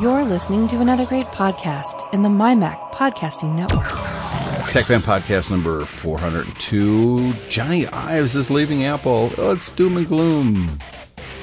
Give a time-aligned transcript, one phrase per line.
[0.00, 3.84] You're listening to another great podcast in the MyMac Podcasting Network.
[3.84, 7.34] TechFan Podcast number 402.
[7.50, 9.30] Johnny Ives is leaving Apple.
[9.36, 10.78] Oh, it's doom and gloom.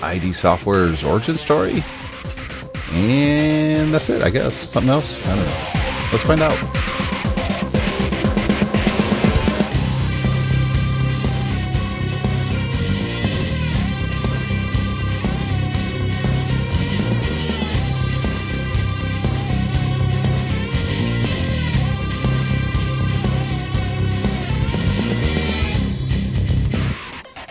[0.02, 1.84] ID Software's origin story.
[2.94, 4.56] And that's it, I guess.
[4.56, 5.20] Something else?
[5.26, 6.10] I don't know.
[6.12, 6.77] Let's find out.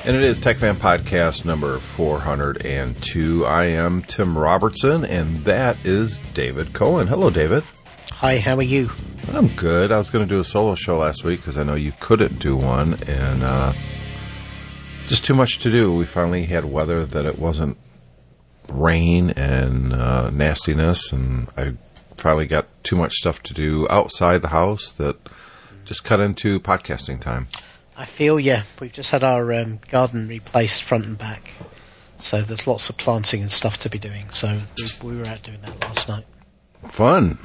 [0.06, 3.45] And it is Tech Fan Podcast number 402.
[3.45, 7.09] I am Tim Robertson, and that is David Cohen.
[7.09, 7.65] Hello, David.
[8.12, 8.88] Hi, how are you?
[9.32, 9.91] I'm good.
[9.91, 12.38] I was going to do a solo show last week because I know you couldn't
[12.38, 13.73] do one, and uh,
[15.09, 15.92] just too much to do.
[15.92, 17.77] We finally had weather that it wasn't
[18.68, 21.74] rain and uh, nastiness, and I
[22.16, 25.16] finally got too much stuff to do outside the house that
[25.85, 27.48] just cut into podcasting time.
[27.96, 28.62] I feel yeah.
[28.80, 31.52] We've just had our um, garden replaced front and back,
[32.18, 34.30] so there's lots of planting and stuff to be doing.
[34.30, 34.58] So
[35.02, 36.24] we, we were out doing that last night.
[36.90, 37.38] Fun.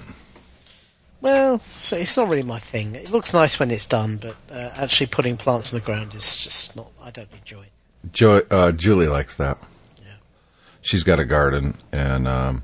[1.21, 2.95] Well, so it's not really my thing.
[2.95, 6.43] It looks nice when it's done, but uh, actually putting plants in the ground is
[6.43, 6.91] just not.
[7.01, 7.71] I don't enjoy it.
[8.11, 9.57] Jo- uh, Julie likes that.
[9.99, 10.13] Yeah.
[10.81, 12.63] She's got a garden, and um,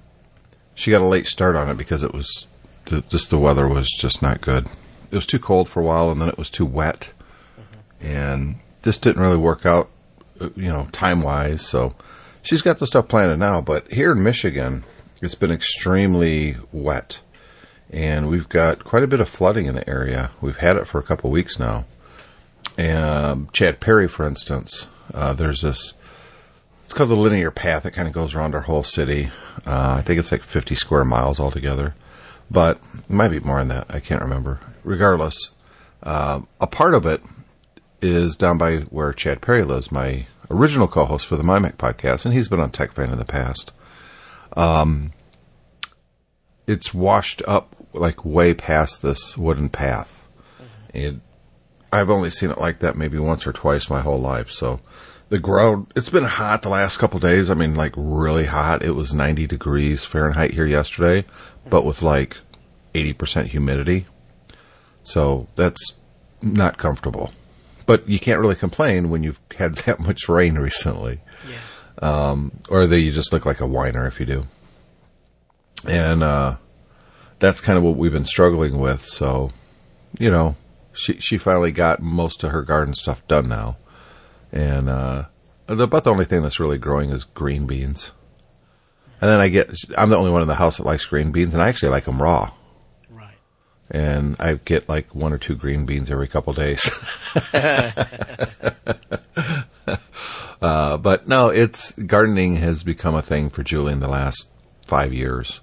[0.74, 2.48] she got a late start on it because it was
[2.86, 4.68] th- just the weather was just not good.
[5.12, 7.14] It was too cold for a while, and then it was too wet
[8.02, 9.90] and this didn't really work out,
[10.40, 11.62] uh, you know, time wise.
[11.62, 11.96] So
[12.42, 13.62] she's got the stuff planted now.
[13.62, 14.84] But here in Michigan,
[15.22, 17.20] it's been extremely wet,
[17.90, 20.32] and we've got quite a bit of flooding in the area.
[20.42, 21.86] We've had it for a couple weeks now.
[22.78, 25.94] And um, Chad Perry, for instance, uh, there's this.
[26.86, 27.86] It's called the linear path.
[27.86, 29.32] It kind of goes around our whole city.
[29.66, 31.96] Uh, I think it's like 50 square miles altogether,
[32.50, 33.88] but it might be more than that.
[33.90, 34.60] I can't remember.
[34.84, 35.50] Regardless,
[36.04, 37.22] uh, a part of it
[38.02, 42.34] is down by where Chad Perry lives, my original co-host for the MyMac podcast, and
[42.34, 43.72] he's been on TechFan in the past.
[44.56, 45.14] Um,
[46.66, 50.28] it's washed up like way past this wooden path,
[50.62, 50.98] mm-hmm.
[50.98, 51.22] and
[51.92, 54.52] I've only seen it like that maybe once or twice my whole life.
[54.52, 54.80] So
[55.30, 57.50] the ground, it's been hot the last couple days.
[57.50, 58.84] I mean, like really hot.
[58.84, 61.70] It was 90 degrees Fahrenheit here yesterday, mm-hmm.
[61.70, 62.38] but with like
[62.94, 64.06] 80% humidity.
[65.04, 65.94] So that's
[66.42, 67.32] not comfortable
[67.88, 71.22] but you can't really complain when you've had that much rain recently.
[71.50, 71.58] Yeah.
[72.00, 74.46] Um, or that you just look like a whiner if you do.
[75.88, 76.58] And uh,
[77.40, 79.04] that's kind of what we've been struggling with.
[79.04, 79.52] So,
[80.20, 80.56] you know,
[80.94, 83.78] she she finally got most of her garden stuff done now,
[84.52, 85.26] and uh,
[85.68, 88.12] about the only thing that's really growing is green beans.
[89.22, 91.54] And then I get I'm the only one in the house that likes green beans,
[91.54, 92.52] and I actually like them raw
[93.90, 96.90] and I get like one or two green beans every couple days.
[100.62, 104.50] uh, but no, it's gardening has become a thing for Julie in the last
[104.86, 105.62] five years.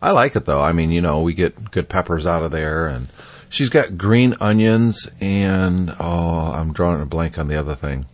[0.00, 0.60] I like it though.
[0.60, 3.08] I mean, you know, we get good peppers out of there, and
[3.48, 8.06] she's got green onions, and oh, I'm drawing a blank on the other thing.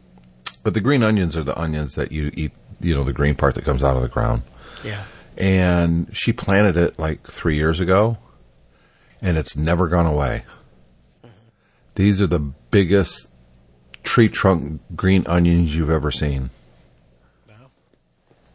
[0.63, 2.53] But the green onions are the onions that you eat.
[2.81, 4.43] You know, the green part that comes out of the ground.
[4.83, 5.05] Yeah.
[5.37, 8.17] And she planted it like three years ago
[9.23, 10.45] and it's never gone away.
[11.95, 13.29] These are the biggest
[14.03, 16.51] tree trunk green onions you've ever seen.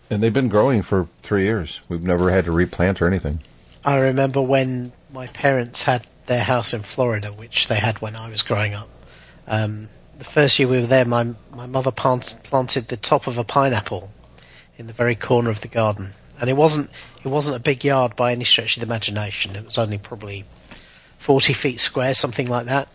[0.10, 1.82] And they've been growing for three years.
[1.90, 3.40] We've never had to replant or anything.
[3.84, 8.30] I remember when my parents had their house in Florida, which they had when I
[8.30, 8.90] was growing up.
[9.48, 13.38] Um, the first year we were there, my my mother plant, planted the top of
[13.38, 14.12] a pineapple
[14.78, 16.90] in the very corner of the garden, and it wasn't
[17.24, 19.56] it wasn't a big yard by any stretch of the imagination.
[19.56, 20.46] It was only probably
[21.20, 22.88] 40 feet square, something like that.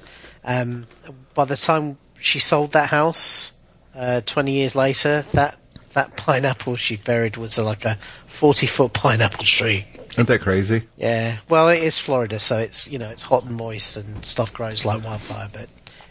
[0.44, 0.86] Um,
[1.34, 3.52] by the time she sold that house,
[3.94, 5.58] uh, 20 years later, that,
[5.94, 7.98] that pineapple she buried was like a
[8.28, 9.84] 40 foot pineapple tree.
[10.10, 10.86] Isn't that crazy?
[10.96, 11.38] Yeah.
[11.48, 14.84] Well, it is Florida, so it's, you know, it's hot and moist and stuff grows
[14.84, 15.68] like wildfire, but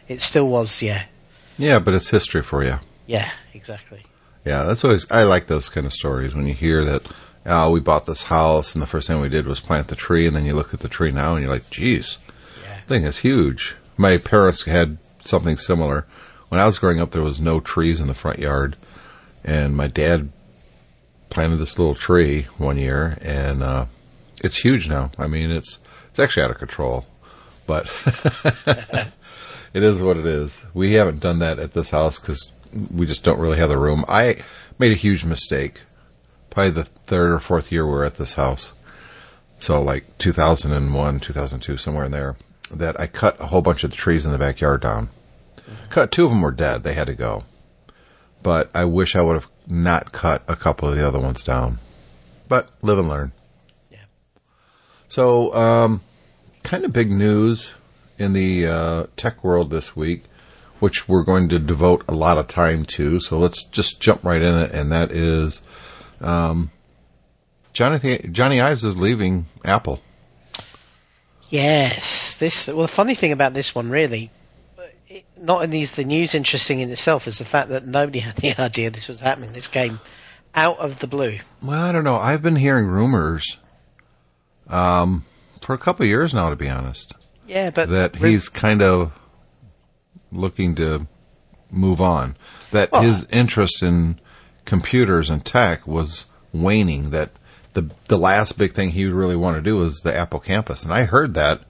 [0.08, 1.06] it still was, yeah.
[1.58, 2.80] Yeah, but it's history for you.
[3.08, 4.04] Yeah, exactly.
[4.46, 7.06] Yeah, that's always, I like those kind of stories when you hear that
[7.50, 10.28] oh, we bought this house, and the first thing we did was plant the tree,
[10.28, 12.18] and then you look at the tree now, and you're like, geez,
[12.64, 12.80] yeah.
[12.82, 13.76] thing is huge.
[13.98, 16.06] My parents had something similar.
[16.50, 18.76] When I was growing up, there was no trees in the front yard,
[19.44, 20.32] and my dad
[21.30, 23.86] planted this little tree one year, and uh,
[24.44, 25.12] it's huge now.
[25.18, 25.80] I mean, it's
[26.10, 27.06] it's actually out of control,
[27.68, 27.92] but
[29.74, 30.64] it is what it is.
[30.74, 32.52] We haven't done that at this house because
[32.94, 34.06] we just don't really have the room.
[34.08, 34.38] I
[34.78, 35.82] made a huge mistake
[36.50, 38.74] probably the third or fourth year we're at this house.
[39.60, 42.38] So like 2001, 2002, somewhere in there,
[42.72, 45.10] that I cut a whole bunch of the trees in the backyard down.
[45.90, 47.44] Cut two of them were dead; they had to go.
[48.42, 51.80] But I wish I would have not cut a couple of the other ones down.
[52.48, 53.32] But live and learn.
[53.92, 54.06] Yeah.
[55.08, 56.02] So, um,
[56.64, 57.74] kind of big news
[58.18, 60.24] in the uh, tech world this week,
[60.80, 63.20] which we're going to devote a lot of time to.
[63.20, 65.62] So let's just jump right in it, and that is
[66.22, 66.72] um,
[67.74, 70.02] Johnny Johnny Ives is leaving Apple.
[71.50, 72.68] Yes, this.
[72.68, 74.32] Well, the funny thing about this one, really,
[75.08, 78.44] it, not only is the news interesting in itself, is the fact that nobody had
[78.44, 79.54] any idea this was happening.
[79.54, 80.00] This came
[80.54, 81.40] out of the blue.
[81.62, 82.18] Well, I don't know.
[82.18, 83.58] I've been hearing rumors
[84.68, 85.26] um,
[85.62, 87.14] for a couple of years now, to be honest,
[87.48, 89.12] Yeah, but that he's kind of
[90.32, 91.08] looking to
[91.72, 92.38] move on.
[92.72, 94.20] That Well, his interest in
[94.70, 97.10] computers and tech was waning.
[97.10, 97.32] That
[97.74, 100.84] the the last big thing he would really want to do was the Apple campus,
[100.84, 101.62] and I heard that.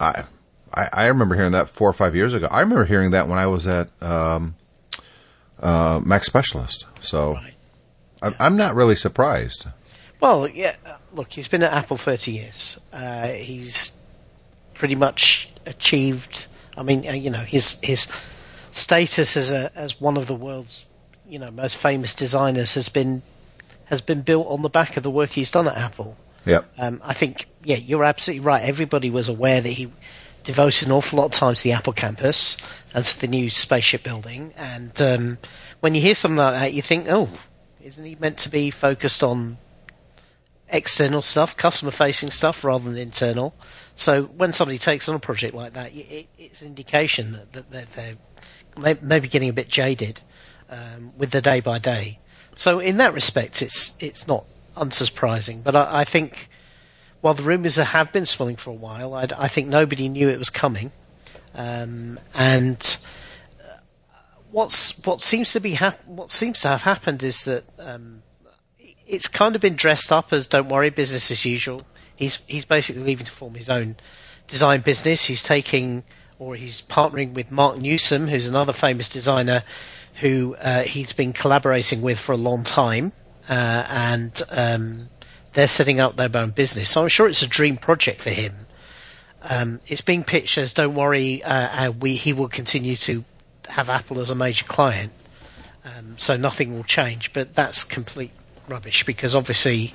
[0.00, 0.24] I
[0.72, 2.46] I, I remember hearing that four or five years ago.
[2.50, 4.54] I remember hearing that when I was at um,
[5.60, 6.86] uh, Mac Specialist.
[7.00, 7.54] So Right.
[8.22, 9.66] I'm, I'm not really surprised.
[10.20, 10.76] Well, yeah.
[11.12, 12.80] Look, he's been at Apple 30 years.
[12.92, 13.92] Uh, he's
[14.74, 16.46] pretty much achieved.
[16.76, 18.08] I mean, uh, you know, his his
[18.72, 20.84] status as a as one of the world's
[21.28, 23.22] you know most famous designers has been
[23.84, 26.16] has been built on the back of the work he's done at Apple.
[26.44, 26.72] Yep.
[26.78, 28.62] Um, I think, yeah, you're absolutely right.
[28.62, 29.90] Everybody was aware that he
[30.44, 32.58] devoted an awful lot of time to the Apple campus
[32.94, 34.52] and to the new spaceship building.
[34.56, 35.38] And um,
[35.80, 37.28] when you hear something like that, you think, oh,
[37.82, 39.56] isn't he meant to be focused on
[40.68, 43.54] external stuff, customer facing stuff, rather than internal?
[43.96, 47.70] So when somebody takes on a project like that, it, it's an indication that, that
[47.70, 48.16] they're,
[48.76, 50.20] they're maybe getting a bit jaded
[50.70, 52.18] um, with the day by day.
[52.54, 54.44] So in that respect, it's it's not
[54.76, 55.62] unsurprising.
[55.62, 56.48] But I, I think
[57.20, 60.38] while the rumours have been swirling for a while, I, I think nobody knew it
[60.38, 60.92] was coming.
[61.54, 62.96] Um, and
[63.60, 63.78] uh,
[64.50, 68.22] what's what seems to be hap- what seems to have happened is that um,
[69.06, 71.82] it's kind of been dressed up as "Don't worry, business as usual."
[72.16, 73.96] He's he's basically leaving to form his own
[74.46, 75.24] design business.
[75.24, 76.04] He's taking
[76.38, 79.64] or he's partnering with Marc Newson, who's another famous designer
[80.20, 83.12] who uh, he's been collaborating with for a long time,
[83.48, 85.08] uh, and um,
[85.52, 86.90] they're setting up their own business.
[86.90, 88.54] So I'm sure it's a dream project for him.
[89.42, 93.24] Um, it's being pitched as "Don't worry, uh, uh, we he will continue to
[93.68, 95.12] have Apple as a major client,
[95.84, 98.32] um, so nothing will change." But that's complete
[98.68, 99.94] rubbish because obviously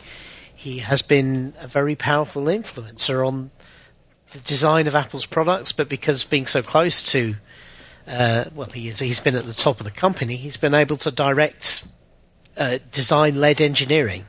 [0.56, 3.52] he has been a very powerful influencer on
[4.31, 7.36] the design of Apple's products, but because being so close to,
[8.08, 10.98] uh, well, he is, he's been at the top of the company, he's been able
[10.98, 11.84] to direct
[12.58, 14.26] uh, design-led engineering,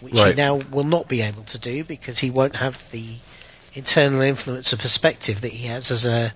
[0.00, 0.28] which Right.
[0.28, 3.16] he now will not be able to do because he won't have the
[3.74, 6.32] internal influence or perspective that he has as a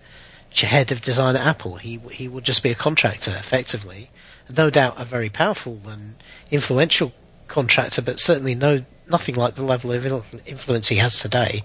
[0.55, 1.77] head of design at Apple.
[1.77, 4.11] He he will just be a contractor, effectively.
[4.55, 6.17] No doubt a very powerful and
[6.51, 7.13] influential
[7.49, 11.63] contractor, but certainly no nothing like the level of influence he has today.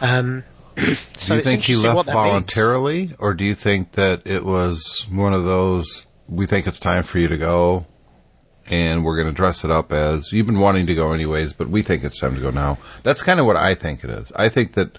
[0.00, 0.44] Um,
[1.16, 2.26] so do you think he left that means.
[2.26, 6.06] voluntarily, or do you think that it was one of those?
[6.28, 7.86] We think it's time for you to go,
[8.66, 11.68] and we're going to dress it up as you've been wanting to go anyways, but
[11.68, 12.78] we think it's time to go now.
[13.02, 14.32] That's kind of what I think it is.
[14.32, 14.98] I think that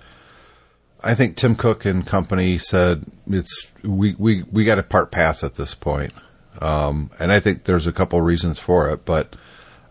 [1.03, 5.43] I think Tim Cook and company said it's we we we got to part pass
[5.43, 6.13] at this point,
[6.61, 9.35] um, and I think there's a couple reasons for it, but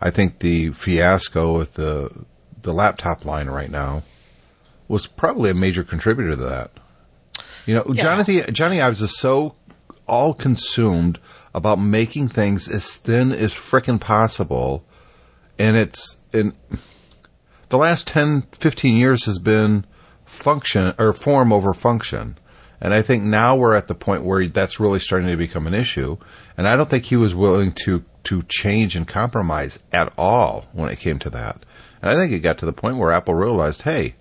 [0.00, 2.24] I think the fiasco with the
[2.62, 4.04] the laptop line right now
[4.92, 6.70] was probably a major contributor to that.
[7.64, 8.02] You know, Yeah.
[8.02, 9.54] Jonathan Johnny Ives is so
[10.06, 11.18] all consumed
[11.54, 14.84] about making things as thin as frickin' possible,
[15.58, 16.52] and it's in
[17.70, 19.87] the last 10, 15 years has been
[20.26, 22.37] function or form over function.
[22.78, 25.72] And I think now we're at the point where that's really starting to become an
[25.72, 26.18] issue.
[26.58, 30.90] And I don't think he was willing to, to change and compromise at all when
[30.90, 31.64] it came to that.
[32.02, 34.16] And I think it got to the point where Apple realized, hey,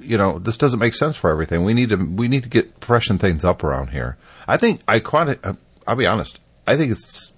[0.00, 1.64] you know, this doesn't make sense for everything.
[1.64, 4.16] We need to, we need to get freshen things up around here.
[4.46, 5.38] I think I quite,
[5.86, 6.40] I'll be honest.
[6.66, 7.32] I think it's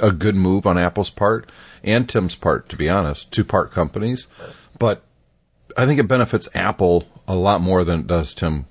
[0.00, 1.50] a good move on Apple's part
[1.82, 4.28] and Tim's part, to be honest, two part companies.
[4.78, 5.02] But
[5.76, 8.66] I think it benefits Apple a lot more than it does Tim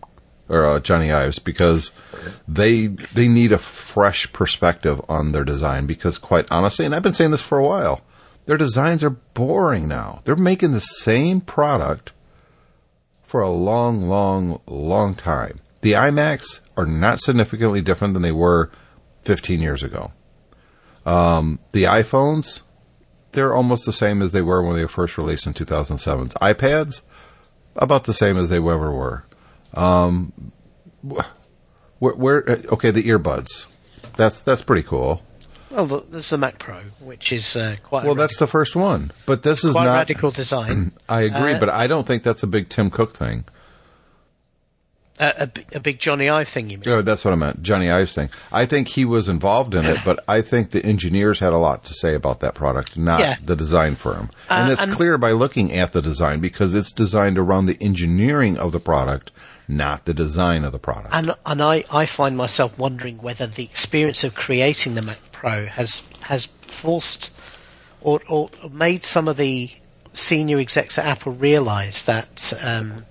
[0.47, 1.91] or uh, Johnny Ives because
[2.47, 5.85] they they need a fresh perspective on their design.
[5.85, 8.01] Because quite honestly, and I've been saying this for a while,
[8.45, 10.21] their designs are boring now.
[10.25, 12.11] They're making the same product
[13.35, 15.59] for a long, long, long time.
[15.81, 18.71] The iMacs are not significantly different than they were
[19.25, 20.13] 15 years ago.
[21.05, 22.61] Um, the iPhones,
[23.33, 26.29] they're almost the same as they were when they were first released in 2007.
[26.29, 27.01] iPads,
[27.75, 29.25] about the same as they ever were.
[29.73, 30.53] Um,
[31.99, 33.65] where, where okay, the earbuds.
[34.15, 35.23] That's that's pretty cool.
[35.75, 38.75] Well, the- there's the Mac Pro, which is uh, quite a Well, that's the first
[38.75, 39.85] one, but this is not.
[39.85, 40.93] radical design.
[41.09, 43.43] I agree, Uh, but I don't think that's a big Tim Cook thing.
[45.19, 45.31] uh,
[45.71, 46.89] a, a big Johnny Ive thing, you mean?
[46.89, 47.61] Oh, that's what I meant.
[47.63, 48.29] Johnny Ives thing.
[48.51, 51.85] I think he was involved in it, but I think the engineers had a lot
[51.85, 53.35] to say about that product, not Yeah.
[53.43, 54.29] the design firm.
[54.49, 57.77] and Uh, it's and- clear by looking at the design because it's designed around the
[57.81, 59.31] engineering of the product,
[59.69, 61.09] not the design of the product.
[61.13, 65.67] And and I, I find myself wondering whether the experience of creating the Mac Pro
[65.67, 67.29] has has forced
[68.01, 69.69] or or made some of the
[70.11, 73.05] senior execs at Apple realise that um,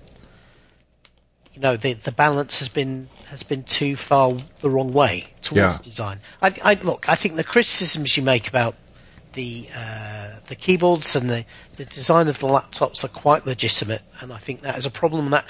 [1.53, 5.77] you know the the balance has been has been too far the wrong way towards
[5.77, 5.81] Yeah.
[5.81, 6.19] design.
[6.41, 8.75] I, I look, I think the criticisms you make about
[9.31, 11.45] the uh, the keyboards and the,
[11.77, 15.29] the design of the laptops are quite legitimate, and I think that is a problem
[15.29, 15.45] that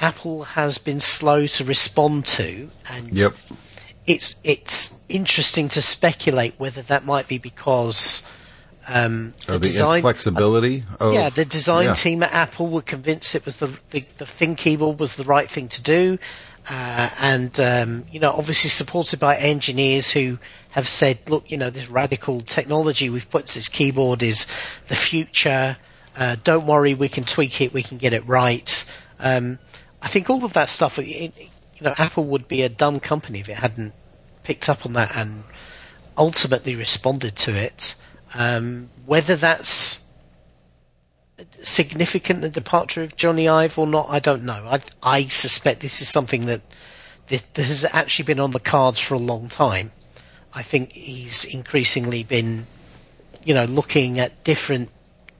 [0.00, 2.70] Apple has been slow to respond to.
[2.88, 3.34] And yep.
[4.06, 8.22] It's it's interesting to speculate whether that might be because
[8.86, 11.94] um, the the design inflexibility of yeah, the design yeah.
[11.94, 15.50] team at Apple were convinced it was the the, the thin keyboard was the right
[15.50, 16.18] thing to do,
[16.68, 20.38] uh, and um, you know, obviously supported by engineers who
[20.70, 24.46] have said, look, you know, this radical technology we've put to this keyboard is
[24.88, 25.76] the future.
[26.16, 28.84] Uh, don't worry, we can tweak it, we can get it right.
[29.18, 29.58] Um,
[30.00, 33.00] I think all of that stuff, it, it- you know, Apple would be a dumb
[33.00, 33.92] company if it hadn't
[34.42, 35.44] picked up on that and
[36.16, 37.94] ultimately responded to it.
[38.34, 39.98] Um, whether that's
[41.62, 44.66] significant the departure of Johnny Ive or not, I don't know.
[44.70, 46.60] I, I suspect this is something that,
[47.28, 49.90] that that has actually been on the cards for a long time.
[50.52, 52.66] I think he's increasingly been,
[53.42, 54.90] you know, looking at different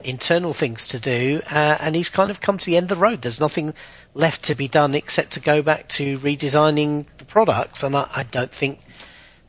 [0.05, 3.01] internal things to do, uh, and he's kind of come to the end of the
[3.01, 3.21] road.
[3.21, 3.73] There's nothing
[4.13, 8.23] left to be done except to go back to redesigning the products, and I, I
[8.23, 8.79] don't think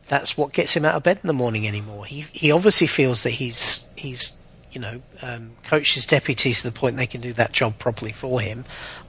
[0.08, 2.04] that's what gets him out of bed in the morning anymore.
[2.04, 4.32] He he obviously feels that he's he's
[4.72, 8.12] you know um, coached his deputies to the point they can do that job properly
[8.12, 8.64] for him.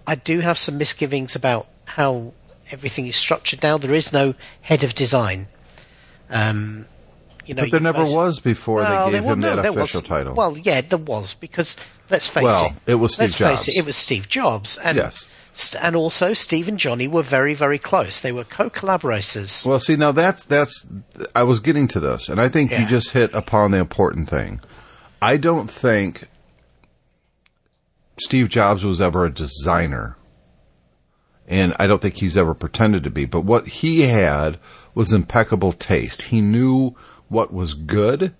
[0.05, 2.33] I do have some misgivings about how
[2.71, 3.77] everything is structured now.
[3.77, 5.47] There is no head of design.
[6.29, 6.85] Um,
[7.47, 10.01] you know, But there never was before Well, they gave wa- him no, that official
[10.01, 10.33] was- title.
[10.35, 11.75] Well, yeah, there was because
[12.09, 13.67] let's face Well, it, it was Steve let's face Jobs.
[13.69, 15.27] it, it was Steve Jobs, and Yes.
[15.79, 18.19] and also Steve and Johnny were very very close.
[18.19, 19.63] They were co-collaborators.
[19.65, 20.85] Well, see, now that's that's.
[21.35, 24.59] I was getting to this, and I think you just hit upon the important thing.
[25.21, 26.25] I don't think
[28.19, 30.17] Steve Jobs was ever a designer,
[31.47, 33.25] and I don't think he's ever pretended to be.
[33.25, 34.59] But what he had
[34.95, 36.23] was impeccable taste.
[36.23, 36.95] He knew
[37.29, 38.33] what was good,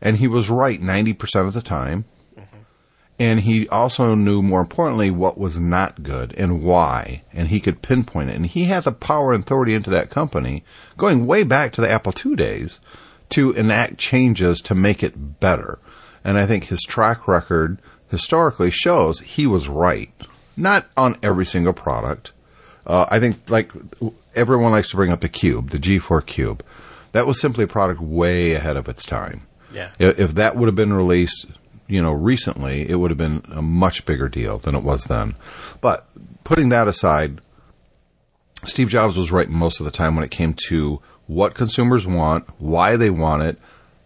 [0.00, 2.04] and he was right ninety percent of the time.
[3.20, 7.22] And he also knew, more importantly, what was not good and why.
[7.34, 8.36] And he could pinpoint it.
[8.36, 10.64] And he had the power and authority into that company,
[10.96, 12.80] going way back to the Apple II days,
[13.28, 15.78] to enact changes to make it better.
[16.24, 20.10] And I think his track record historically shows he was right.
[20.56, 22.32] Not on every single product.
[22.86, 23.70] Uh, I think, like,
[24.34, 26.64] everyone likes to bring up the Cube, the G4 Cube.
[27.12, 29.46] That was simply a product way ahead of its time.
[29.72, 29.90] Yeah.
[29.98, 31.46] If, that would have been released,
[31.86, 35.34] you know, recently, it would have been a much bigger deal than it was then.
[35.80, 36.08] But
[36.44, 37.40] putting that aside,
[38.64, 42.48] Steve Jobs was right most of the time when it came to what consumers want,
[42.58, 43.58] why they want it,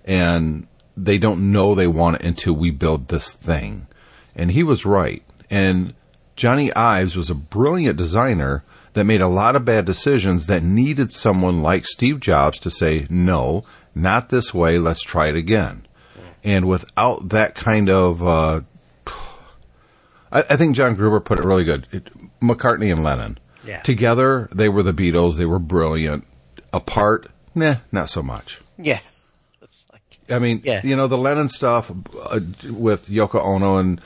[0.04, 3.86] and they don't know they want it until we build this thing.
[4.36, 5.22] And he was right.
[5.50, 5.94] And
[6.36, 11.10] Johnny Ives was a brilliant designer that made a lot of bad decisions that needed
[11.12, 15.86] someone like Steve Jobs to say, no, not this way, let's try it again.
[16.42, 18.60] And without that kind of, uh,
[20.32, 21.86] I, I think John Gruber put it really good.
[21.92, 22.08] It,
[22.40, 23.38] McCartney and Lennon.
[23.66, 23.80] Yeah.
[23.82, 25.36] Together, they were the Beatles.
[25.36, 26.26] They were brilliant.
[26.72, 28.60] Apart, nah, not so much.
[28.76, 29.00] yeah,
[30.28, 30.80] I mean, Yeah.
[30.84, 34.00] you know, the Lennon stuff uh, with Yoko Ono and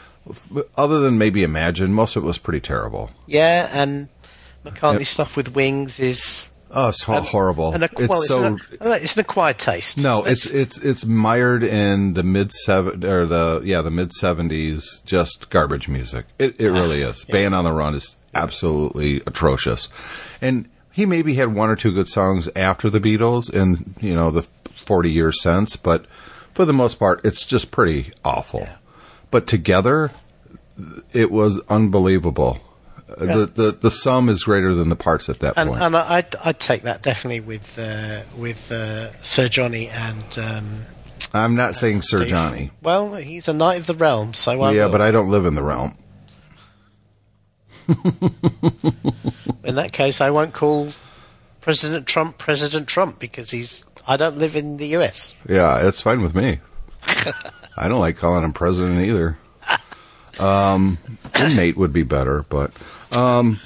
[0.76, 3.10] other than maybe Imagine, most of it was pretty terrible.
[3.26, 4.08] yeah, and
[4.64, 7.72] McCartney stuff with Wings is Oh, it's ho- um, horrible.
[7.72, 9.96] an, it's well, so it's, an, it's an acquired taste.
[9.96, 14.12] no, Let's- it's it's it's mired in the mid seven or the yeah the mid
[14.12, 16.26] seventies, just garbage music.
[16.38, 17.24] It it really ah, is.
[17.24, 19.88] Band on the Run is absolutely atrocious,
[20.42, 24.30] and he maybe had one or two good songs after the Beatles in you know
[24.30, 24.46] the
[24.84, 26.04] forty years since, but
[26.52, 28.68] for the most part, it's just pretty awful.
[29.30, 30.10] But together,
[31.14, 32.60] it was unbelievable.
[33.10, 35.82] Uh, The, the the sum is greater than the parts at that and, point.
[35.82, 40.80] and I- I'd, I'd take that definitely with uh, with uh, Sir Johnny and um,
[41.34, 42.28] I'm not saying Sir Steve.
[42.30, 42.70] Johnny.
[42.82, 44.92] Well, he's a knight of the realm, so I yeah, will.
[44.92, 45.94] but I don't live in the realm.
[49.64, 50.88] in that case, I won't call
[51.60, 53.84] President Trump President Trump because he's.
[54.06, 55.34] I don't live in the U.S.
[55.48, 56.60] Yeah, it's fine with me.
[57.76, 59.38] I don't like calling him president either.
[60.40, 60.98] Um,
[61.38, 62.72] inmate would be better, but
[63.12, 63.58] Yes.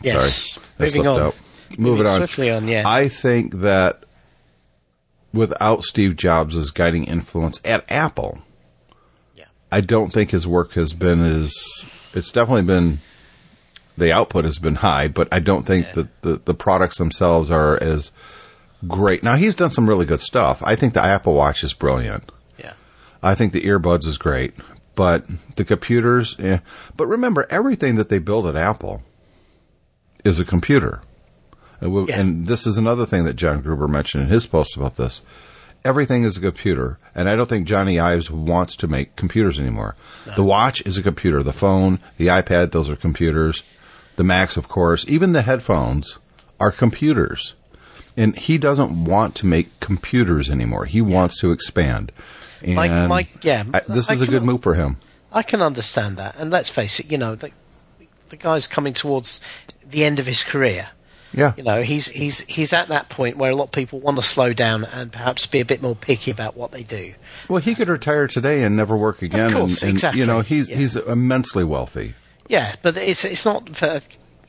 [0.00, 1.20] sorry, I Moving slipped on.
[1.20, 1.36] out.
[1.78, 2.16] Moving on.
[2.18, 2.68] swiftly on.
[2.68, 2.82] Yeah.
[2.86, 4.04] I think that
[5.32, 8.38] without Steve Jobs' guiding influence at Apple,
[9.34, 9.46] yeah.
[9.70, 11.52] I don't think his work has been as.
[12.14, 12.98] It's definitely been.
[13.98, 17.82] The output has been high, but I don't think that the, the products themselves are
[17.82, 18.12] as
[18.86, 19.22] great.
[19.22, 20.62] Now, he's done some really good stuff.
[20.62, 22.30] I think the Apple Watch is brilliant.
[22.58, 22.74] Yeah.
[23.22, 24.52] I think the earbuds is great,
[24.96, 25.24] but
[25.54, 26.58] the computers, eh.
[26.96, 29.02] But remember, everything that they build at Apple
[30.24, 31.02] is a computer.
[31.80, 32.18] And, Yeah.
[32.18, 35.22] and this is another thing that John Gruber mentioned in his post about this.
[35.84, 39.94] Everything is a computer, and I don't think Johnny Ives wants to make computers anymore.
[40.34, 41.44] The watch is a computer.
[41.44, 43.62] The phone, the iPad, those are computers.
[44.16, 46.18] The Macs, of course, even the headphones
[46.58, 47.54] are computers.
[48.16, 50.86] And he doesn't want to make computers anymore.
[50.86, 52.10] He wants to expand.
[52.62, 54.96] And yeah, I- this I is a good move for him.
[55.32, 57.10] I can understand that, and let's face it.
[57.10, 57.50] You know, the,
[58.30, 59.40] the guy's coming towards
[59.86, 60.88] the end of his career.
[61.32, 61.52] Yeah.
[61.56, 64.22] You know, he's he's he's at that point where a lot of people want to
[64.22, 67.12] slow down and perhaps be a bit more picky about what they do.
[67.48, 69.48] Well, he could retire today and never work again.
[69.48, 70.76] Of course, and, and exactly, you know, he's yeah.
[70.76, 72.14] he's immensely wealthy.
[72.48, 74.00] Yeah, but it's it's not for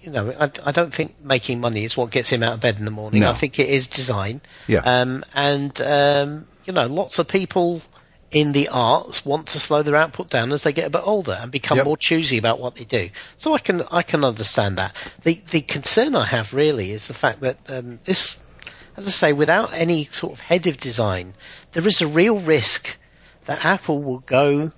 [0.02, 0.32] you know.
[0.40, 2.92] I, I don't think making money is what gets him out of bed in the
[2.92, 3.22] morning.
[3.22, 3.32] No.
[3.32, 4.40] I think it is design.
[4.68, 4.80] Yeah.
[4.80, 7.82] Um, and um, you know, lots of people
[8.32, 11.38] in the arts want to slow their output down as they get a bit older
[11.42, 11.86] and become Yep.
[11.86, 13.10] more choosy about what they do.
[13.38, 14.96] So I can I can understand that.
[15.24, 18.44] The the concern I have really is the fact that um, this,
[18.98, 21.36] as I say, without any sort of head of design,
[21.72, 22.98] there is a real risk
[23.46, 24.72] that Apple will go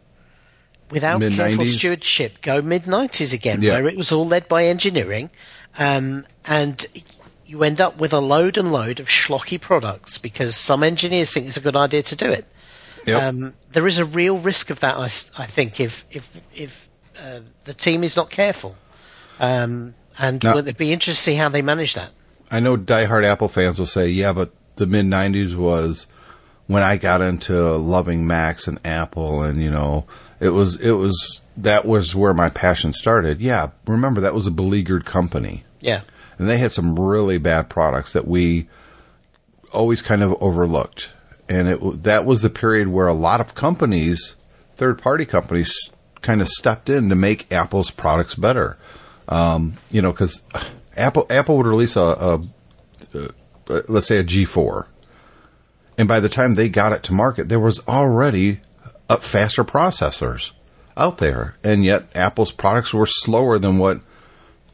[0.92, 1.78] without careful Mid-nineties?
[1.78, 5.30] stewardship go mid 90s again, where it was all led by engineering,
[5.78, 6.86] um, and
[7.48, 11.48] you end up with a load and load of schlocky products because some engineers think
[11.48, 12.46] it's a good idea to do it.
[13.10, 13.22] Yep.
[13.22, 16.90] Um, there is a real risk of that, I think, if if if
[17.22, 18.76] uh, the team is not careful,
[19.40, 22.12] um, and Now- it'd be interesting to see how they manage that.
[22.52, 26.08] I know diehard Apple fans will say, "Yeah, but the mid '90s was
[26.68, 30.06] when I got into loving Macs and Apple, and you know,
[30.40, 34.52] it was it was that was where my passion started." Yeah, remember that was a
[34.52, 36.02] beleaguered company, Yeah,
[36.38, 38.68] and they had some really bad products that we
[39.72, 41.10] always kind of overlooked,
[41.50, 44.36] and it that was the period where a lot of companies,
[44.76, 45.76] third party companies,
[46.22, 48.78] kind of stepped in to make Apple's products better.
[49.28, 50.44] Um, you know, because
[50.96, 52.42] Apple Apple would release a, a,
[53.16, 54.86] a let's say a G4,
[55.98, 58.60] and by the time they got it to market, there was already
[59.20, 60.52] faster processors
[60.96, 64.02] out there, and yet Apple's products were slower than what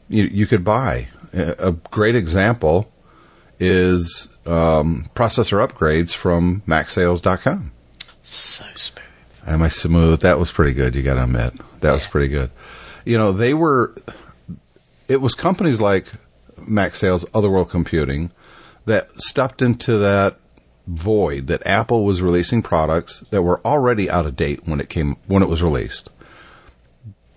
[0.09, 1.07] you, you could buy.
[1.33, 2.91] A great example
[3.59, 7.71] is um, processor upgrades from MacSales.com.
[8.23, 9.03] so smooth.
[9.47, 10.21] Am I smooth?
[10.21, 10.95] That was pretty good.
[10.95, 12.49] You got to admit that was pretty good.
[13.05, 13.93] You know, they were.
[15.07, 16.07] It was companies like
[16.67, 18.31] Mac Sales, Other World Computing,
[18.85, 20.37] that stepped into that
[20.87, 25.17] void that Apple was releasing products that were already out of date when it came
[25.27, 26.09] when it was released.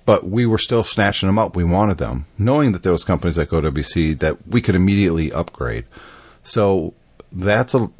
[0.08, 1.54] But we were still snatching them up.
[1.54, 5.84] We wanted them, knowing that there was companies like OWC that we could immediately upgrade.
[6.42, 6.94] So
[7.30, 7.90] that's a,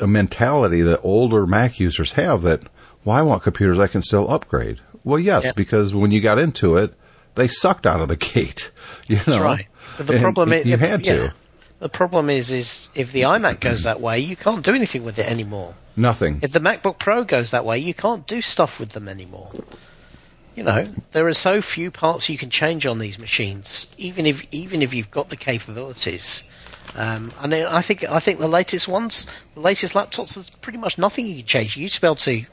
[0.00, 2.62] a mentality that older Mac users have that,
[3.04, 4.80] well, I want computers I can still upgrade.
[5.04, 5.52] Well, yes, Yeah.
[5.56, 6.94] because when you got into it,
[7.34, 8.70] they sucked out of the gate.
[9.06, 9.22] You know?
[9.26, 9.66] That's right.
[9.98, 11.14] But the And problem is, you had to.
[11.14, 11.30] yeah.
[11.80, 15.18] The problem is, is if the iMac goes that way, you can't do anything with
[15.18, 15.74] it anymore.
[15.96, 16.40] Nothing.
[16.42, 19.50] If the MacBook Pro goes that way, you can't do stuff with them anymore.
[20.58, 24.44] You know, there are so few parts you can change on these machines, even if
[24.52, 26.42] even if you've got the capabilities.
[26.96, 30.78] Um, and then I think I think the latest ones, the latest laptops, there's pretty
[30.78, 31.76] much nothing you can change.
[31.76, 32.44] You used to be able to,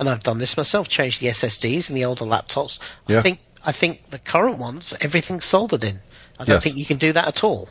[0.00, 2.80] and I've done this myself, change the SSDs in the older laptops.
[3.06, 3.20] Yeah.
[3.20, 6.00] I think I think the current ones, everything's soldered in.
[6.40, 6.64] I don't Yes.
[6.64, 7.68] think you can do that at all.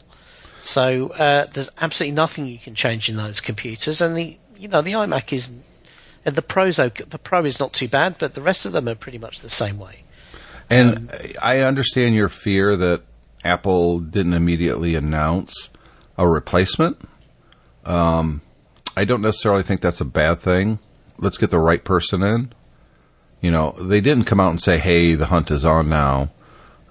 [0.62, 4.82] So uh, there's absolutely nothing you can change in those computers, and the you know
[4.82, 5.50] the iMac is
[6.26, 8.88] and the Pro's okay, the Pro is not too bad, but the rest of them
[8.88, 10.04] are pretty much the same way.
[10.70, 13.02] And I understand your fear that
[13.44, 15.70] Apple didn't immediately announce
[16.18, 16.98] a replacement.
[17.84, 18.42] Um,
[18.96, 20.80] I don't necessarily think that's a bad thing.
[21.18, 22.54] Let's get the right person in.
[23.42, 26.30] You know, they didn't come out and say, "Hey, the hunt is on now,"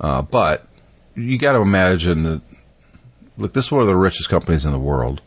[0.00, 0.66] uh, but
[1.14, 2.42] you got to imagine that.
[3.38, 5.22] Look, this is one of the richest companies in the world,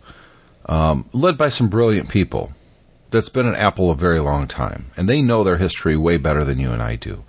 [0.68, 2.54] um, led by some brilliant people
[3.14, 6.44] that's been at Apple a very long time, and they know their history way better
[6.44, 7.24] than you and I do.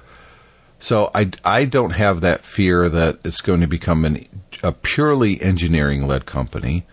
[0.81, 4.27] So I, I don't have that fear that it's going to become an,
[4.63, 6.85] a purely engineering led company.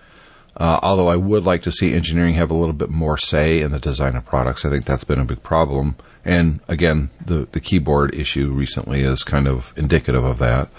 [0.55, 3.71] Uh, although I would like to see engineering have a little bit more say in
[3.71, 4.65] the design of products.
[4.65, 5.95] I think that's been a big problem.
[6.25, 10.69] And again, the, the keyboard issue recently is kind of indicative of that.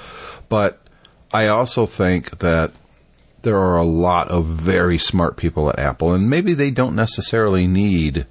[0.50, 0.78] But
[1.32, 2.72] I also think that
[3.42, 7.66] there are a lot of very smart people at Apple, and maybe they don't necessarily
[7.66, 8.26] need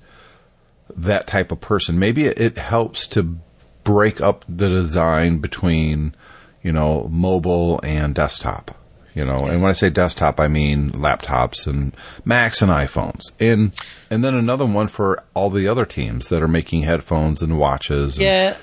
[0.96, 2.00] that type of person.
[2.00, 3.38] Maybe it, helps to
[3.84, 6.16] break up the design between,
[6.62, 8.78] you know, mobile and desktop.
[9.14, 11.94] You know, and when I say desktop, I mean laptops and
[12.24, 13.74] Macs and iPhones, and
[14.10, 18.16] and then another one for all the other teams that are making headphones and watches.
[18.16, 18.58] And, Yeah,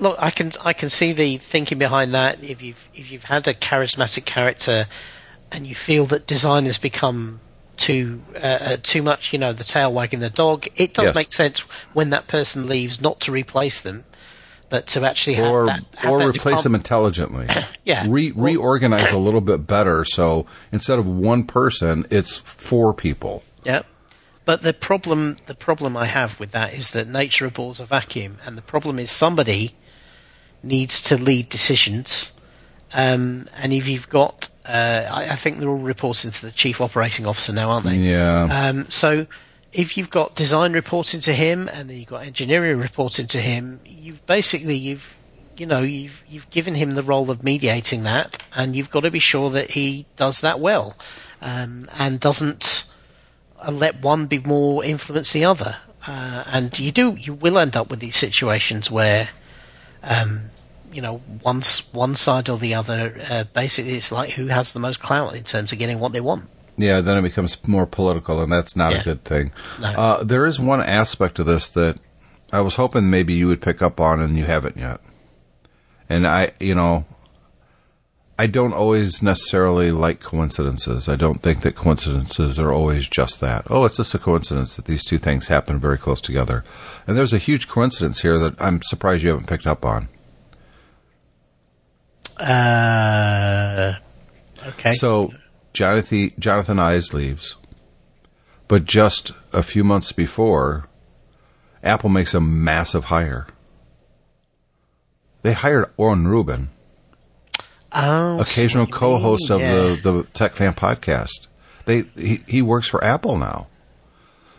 [0.00, 2.42] look, I can I can see the thinking behind that.
[2.42, 4.88] If you've if you've had a charismatic character,
[5.52, 7.40] and you feel that design has become
[7.76, 11.14] too uh, uh, too much, you know, the tail wagging the dog, it does Yes.
[11.14, 11.60] make sense
[11.92, 14.04] when that person leaves not to replace them,
[14.68, 17.46] but to actually have or that have or that replace them intelligently.
[17.84, 18.06] Yeah.
[18.08, 20.04] Re- reorganize a little bit better.
[20.04, 23.42] So instead of one person, it's four people.
[23.64, 23.82] Yeah.
[24.44, 28.38] But the problem, the problem I have with that is that nature abhors a vacuum,
[28.44, 29.74] and the problem is somebody
[30.62, 32.32] needs to lead decisions.
[32.92, 36.80] Um, and if you've got, uh, I, I think they're all reporting to the chief
[36.80, 37.96] operating officer now, aren't they?
[37.96, 38.48] Yeah.
[38.50, 39.26] Um, so
[39.72, 43.80] if you've got design reporting to him, and then you've got engineering reporting to him,
[43.84, 45.14] you've basically you've
[45.56, 49.10] you know you've you've given him the role of mediating that, and you've got to
[49.10, 50.96] be sure that he does that well,
[51.40, 52.84] um, and doesn't
[53.60, 55.76] uh, let one be more influence the other.
[56.06, 59.28] Uh, and you do you will end up with these situations where.
[60.04, 60.50] Um,
[60.92, 64.80] you know, once one side or the other, uh, basically, it's like who has the
[64.80, 66.48] most clout in terms of getting what they want.
[66.76, 69.00] Yeah, then it becomes more political, and that's not Yeah.
[69.00, 69.52] a good thing.
[69.80, 69.88] No.
[69.88, 71.98] Uh, there is one aspect of this that
[72.52, 75.00] I was hoping maybe you would pick up on, and you haven't yet.
[76.08, 77.04] And I, you know,
[78.38, 81.08] I don't always necessarily like coincidences.
[81.08, 83.66] I don't think that coincidences are always just that.
[83.70, 86.64] Oh, it's just a coincidence that these two things happen very close together.
[87.06, 90.08] And there's a huge coincidence here that I'm surprised you haven't picked up on.
[92.38, 93.94] Uh,
[94.66, 94.92] okay.
[94.94, 95.32] So
[95.72, 97.56] Jonathan Jonathan Ives leaves,
[98.68, 100.84] but just a few months before,
[101.82, 103.46] Apple makes a massive hire.
[105.42, 106.70] They hired Owen Rubin,
[107.92, 109.72] oh, occasional you co-host mean, of yeah.
[110.02, 111.48] the the Tech Fan podcast.
[111.84, 113.66] They he, he works for Apple now,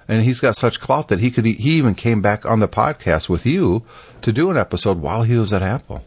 [0.07, 3.29] and he's got such clout that he could he even came back on the podcast
[3.29, 3.83] with you
[4.21, 6.03] to do an episode while he was at Apple.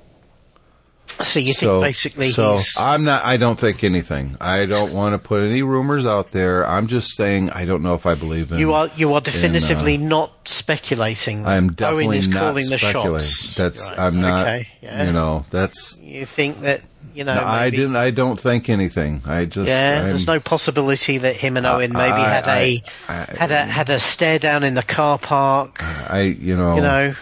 [1.25, 3.25] So you so, think basically so he's I'm not.
[3.25, 4.37] I don't think anything.
[4.41, 6.67] I don't want to put any rumors out there.
[6.67, 8.59] I'm just saying I don't know if I believe in.
[8.59, 11.47] you are you are definitively uh, not speculating.
[11.47, 13.55] I am Owen is not calling the shots.
[13.55, 13.81] That's.
[13.81, 14.47] Right, I'm not.
[14.47, 15.05] Okay, yeah.
[15.05, 15.47] You know.
[15.51, 15.99] That's.
[16.01, 16.83] You think that
[17.15, 17.35] you know?
[17.35, 17.97] no, I didn't.
[17.97, 19.23] I don't think anything.
[19.25, 19.69] I just.
[19.69, 23.37] Yeah, I'm, there's no possibility that him and Owen maybe I- had a I- I-
[23.37, 25.83] had a had a stare down in the car park.
[25.83, 26.37] I.
[26.39, 26.77] You know.
[26.77, 27.15] You know,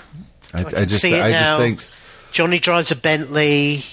[0.52, 1.04] I, I, just.
[1.04, 1.93] I just think.
[2.34, 3.84] Johnny drives a Bentley,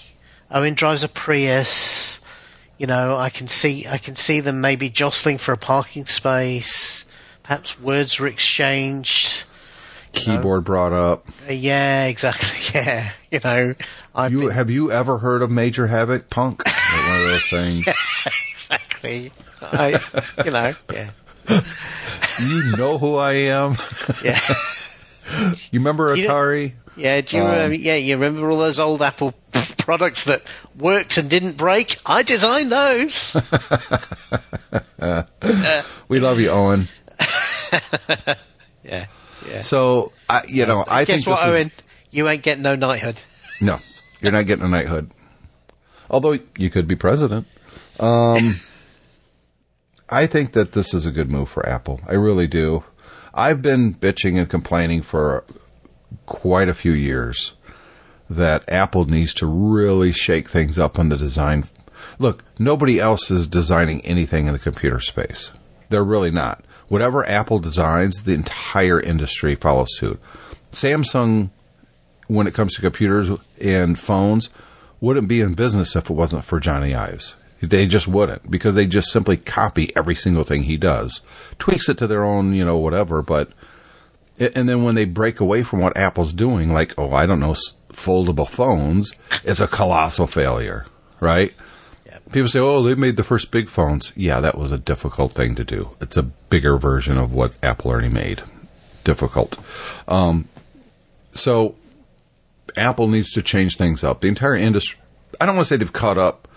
[0.49, 2.19] Owen drives a Prius.
[2.79, 7.05] You know, I can see I can see them maybe jostling for a parking space.
[7.43, 9.43] Perhaps words were exchanged.
[10.13, 11.27] Keyboard brought up.
[11.47, 12.49] Uh, yeah, exactly.
[12.73, 13.75] Yeah, you know,
[14.15, 16.63] I You think have you ever heard of Major Havoc Punk?
[16.65, 17.85] One of those things.
[18.55, 19.31] exactly.
[19.61, 19.99] I,
[20.43, 21.11] you know, yeah,
[22.39, 23.75] You know who I am.
[24.23, 24.39] yeah,
[25.71, 26.73] You remember You- Atari?
[26.95, 27.21] Yeah.
[27.21, 27.75] Do you Um, remember?
[27.75, 29.33] Yeah, you remember all those old Apple
[29.77, 30.43] products that
[30.77, 31.97] worked and didn't break?
[32.05, 33.35] I designed those.
[36.07, 36.87] We love you, Owen.
[38.83, 39.05] yeah,
[39.49, 39.61] yeah.
[39.61, 41.71] So I, you know, I Guess think what, this is Owen?
[42.11, 43.21] You ain't getting no knighthood.
[43.61, 43.79] no.
[44.19, 45.09] You're not getting a knighthood.
[46.07, 47.47] Although you could be president.
[47.99, 48.59] Um,
[50.09, 52.01] I think that this is a good move for Apple.
[52.07, 52.83] I really do.
[53.33, 55.43] I've been bitching and complaining for
[56.25, 57.53] quite a few years
[58.29, 61.67] that Apple needs to really shake things up on the design.
[62.17, 65.51] Look, nobody else is designing anything in the computer space.
[65.89, 66.63] They're really not.
[66.87, 70.19] Whatever Apple designs, the entire industry follows suit.
[70.71, 71.51] Samsung,
[72.27, 74.49] when it comes to computers and phones,
[75.01, 77.35] wouldn't be in business if it wasn't for Johnny Ives.
[77.61, 81.21] They just wouldn't because they just simply copy every single thing he does,
[81.59, 83.21] tweaks it to their own, you know, whatever.
[83.21, 83.51] But
[84.55, 87.55] and then when they break away from what Apple's doing, like oh, I don't know,
[87.93, 90.85] foldable phones, it's a colossal failure,
[91.19, 91.53] right?
[92.05, 92.31] Yep.
[92.31, 94.11] People say, oh, they made the first big phones.
[94.15, 95.95] Yeah, that was a difficult thing to do.
[96.01, 98.41] It's a bigger version of what Apple already made.
[99.03, 99.59] difficult.
[100.07, 100.47] Um,
[101.31, 101.75] so
[102.77, 104.21] Apple needs to change things up.
[104.21, 104.99] The entire industry.
[105.39, 106.47] I don't want to say they've caught up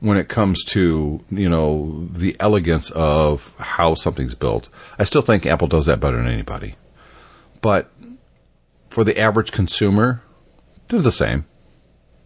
[0.00, 4.68] when it comes to you know the elegance of how something's built.
[4.98, 6.74] I still think Apple does that better than anybody.
[7.68, 7.90] But
[8.88, 10.22] for the average consumer,
[10.88, 11.44] they're the same.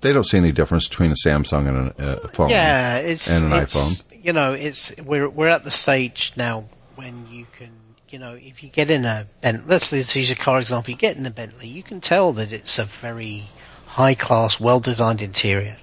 [0.01, 2.51] They don't see any difference between a Samsung and a, a phone.
[2.51, 4.05] Yeah, it's and an it's, iPhone.
[4.23, 7.73] You know, it's we're we're at the stage now when you can,
[8.09, 10.93] you know, if you get in a Bentley, let's, let's use a car example.
[10.93, 13.43] You get in a Bentley, you can tell that it's a very
[13.87, 15.77] high class, well designed interior.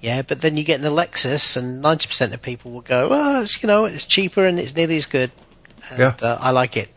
[0.00, 3.08] Yeah, but then you get in a Lexus, and ninety percent of people will go,
[3.10, 5.32] "Oh, it's, you know, it's cheaper and it's nearly as good."
[5.90, 6.14] And, Yeah.
[6.22, 6.90] uh, I like it.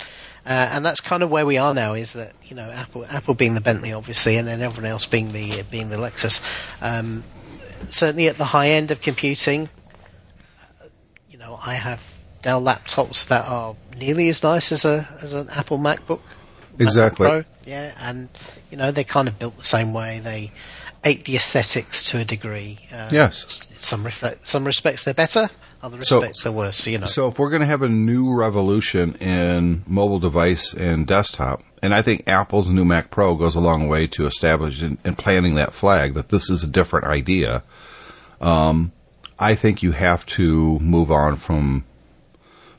[0.45, 1.93] Uh, and that's kind of where we are now.
[1.93, 5.31] Is that you know Apple, Apple being the Bentley, obviously, and then everyone else being
[5.31, 6.41] the being the Lexus.
[6.81, 7.23] Um,
[7.89, 9.69] certainly at the high end of computing,
[10.81, 10.87] uh,
[11.29, 15.49] you know, I have Dell laptops that are nearly as nice as a as an
[15.49, 16.19] Apple MacBook.
[16.77, 17.25] Exactly.
[17.27, 17.43] MacBook Pro.
[17.65, 18.27] Yeah, and
[18.69, 20.19] you know they're kind of built the same way.
[20.19, 20.51] They
[21.05, 22.79] ape the aesthetics to a degree.
[22.91, 23.61] Uh, Yes.
[23.77, 25.49] Some reflect, some respects they're better.
[25.83, 26.21] Other So-
[26.53, 26.87] worse.
[26.87, 27.05] You know.
[27.07, 31.93] So if we're going to have a new revolution in mobile device and desktop, and
[31.93, 35.73] I think Apple's new Mac Pro goes a long way to establishing and planting that
[35.73, 37.63] flag that this is a different idea.
[38.39, 38.93] Um,
[39.37, 41.83] I think you have to move on from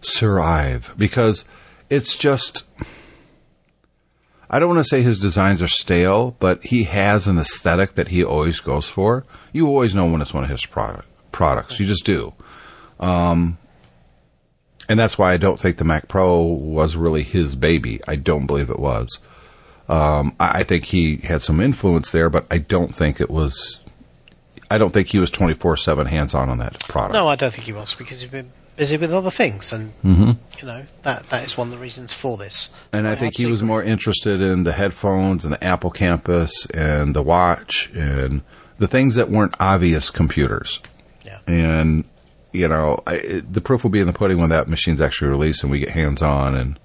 [0.01, 1.45] Sir Ive because
[1.91, 2.65] it's just.
[4.49, 8.09] I don't want to say his designs are stale, but he has an aesthetic that
[8.09, 9.27] he always goes for.
[9.53, 11.79] You always know when it's one of his product products.
[11.81, 12.33] You just do
[13.01, 13.57] and
[14.89, 18.01] that's why I don't think the Mac Pro was really his baby.
[18.07, 19.19] I don't believe it was.
[19.89, 23.81] Um, I, I think he had some influence there, but I don't think it was.
[24.71, 27.13] I don't think he was twenty four seven hands on on that product.
[27.15, 30.31] no, I don't think he was because he's been busy with other things, and Mm-hmm.
[30.59, 32.75] you know that that is one of the reasons for this.
[32.93, 37.15] and I think he was more interested in the headphones and the Apple Campus and
[37.15, 38.41] the watch and
[38.79, 40.81] the things that weren't obvious computers.
[41.25, 41.39] Yeah.
[41.47, 42.05] and
[42.55, 45.29] you know I, it, the proof will be in the pudding when that machine's actually
[45.29, 46.79] released and we get hands on and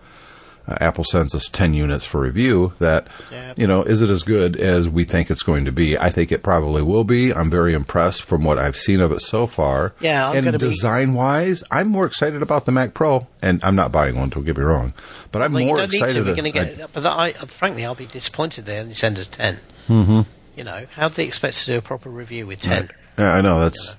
[0.67, 3.53] uh, Apple sends us 10 units for review that Yeah.
[3.57, 6.31] you know is it as good as we think it's going to be I think
[6.31, 9.93] it probably will be I'm very impressed from what I've seen of it so far
[9.99, 13.63] Yeah, I'm and gonna be- design wise I'm more excited about the Mac Pro and
[13.63, 14.93] I'm not buying one don't get me wrong
[15.31, 16.29] but I'm Well, more you don't need excited to.
[16.29, 16.93] We're going to get.
[16.93, 20.21] but I, frankly, I'll be disappointed they only send us 10 Mm-hmm.
[20.55, 22.89] You know, how do they expect to do a proper review with ten?
[23.17, 23.95] yeah, I know that's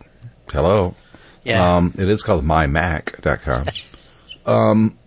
[0.53, 0.95] hello
[1.45, 1.77] Yeah.
[1.77, 3.67] Um, it is called mymac.com.
[4.47, 4.99] um,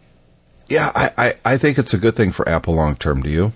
[0.67, 3.21] yeah, I, I, I think it's a good thing for Apple long term.
[3.21, 3.53] Do you?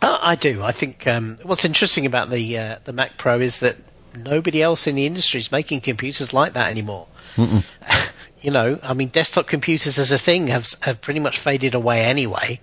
[0.00, 0.62] Uh, I do.
[0.62, 3.76] I think um, what's interesting about the uh, the Mac Pro is that
[4.16, 7.06] nobody else in the industry is making computers like that anymore.
[8.40, 12.02] you know, I mean, desktop computers as a thing have have pretty much faded away
[12.04, 12.60] anyway.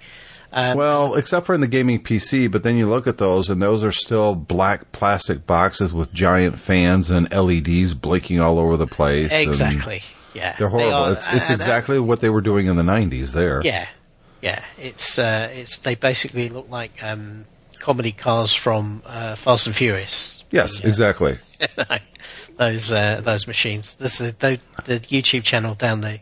[0.55, 3.61] Um, Well, except for in the gaming PC, but then you look at those and
[3.61, 8.87] those are still black plastic boxes with giant fans and LEDs blinking all over the
[8.87, 9.31] place.
[9.33, 10.03] exactly.
[10.33, 10.55] Yeah.
[10.57, 10.93] They're They horrible.
[10.93, 13.61] are- it's it's exactly what they were doing in the 90s there.
[13.63, 13.87] Yeah.
[14.41, 14.63] Yeah.
[14.79, 17.45] It's uh, it's they basically look like um,
[17.79, 20.43] comedy cars from uh, Fast and Furious.
[20.51, 21.37] Yes, The, uh, exactly.
[22.57, 23.95] those uh, those machines.
[23.95, 26.19] There's the, the the YouTube channel down the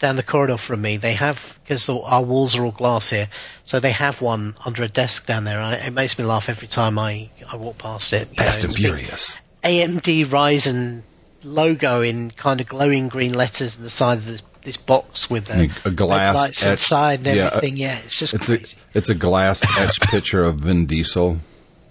[0.00, 0.96] down the corridor from me.
[0.96, 3.28] They have because our walls are all glass here,
[3.62, 5.60] so they have one under a desk down there.
[5.60, 8.28] And it makes me laugh every time I I walk past it.
[8.36, 9.38] Fast and a Furious.
[9.62, 11.02] AMD Ryzen
[11.42, 15.50] logo in kind of glowing green letters on the side of this, this box with
[15.50, 17.76] uh, a glass lights etched- inside and yeah, uh, everything.
[17.76, 18.60] Yeah, it's just It's a
[18.94, 21.38] it's a glass etched picture of Vin Diesel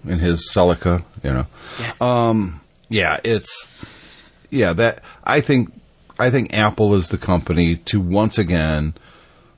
[0.04, 1.46] in his Celica, you know.
[1.80, 1.92] Yeah.
[2.00, 3.70] Um yeah, it's
[4.50, 5.72] yeah, that I think
[6.20, 8.94] I think Apple is the company to once again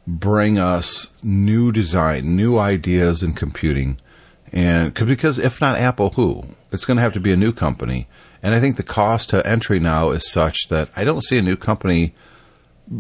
[0.07, 3.99] bring us new design, new ideas in computing.
[4.53, 6.45] And because if not Apple, who?
[6.73, 8.07] It's going to have to be a new company.
[8.43, 11.43] And I think the cost to entry now is such that I don't see a
[11.43, 12.15] new company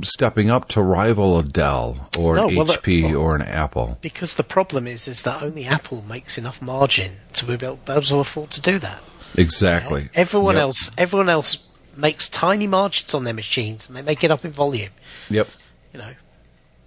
[0.02, 3.98] stepping up to rival a Dell or an well, HP well- or an Apple.
[4.00, 7.92] because the problem is is that only Apple makes enough margin to be able, be
[7.92, 9.00] able to afford to do that.
[9.36, 10.08] Exactly.
[10.14, 10.62] Everyone Yep.
[10.62, 11.56] else, everyone else
[11.96, 14.90] makes tiny margins on their machines, and they make it up in volume.
[15.30, 15.48] Yep.
[15.92, 16.12] You know,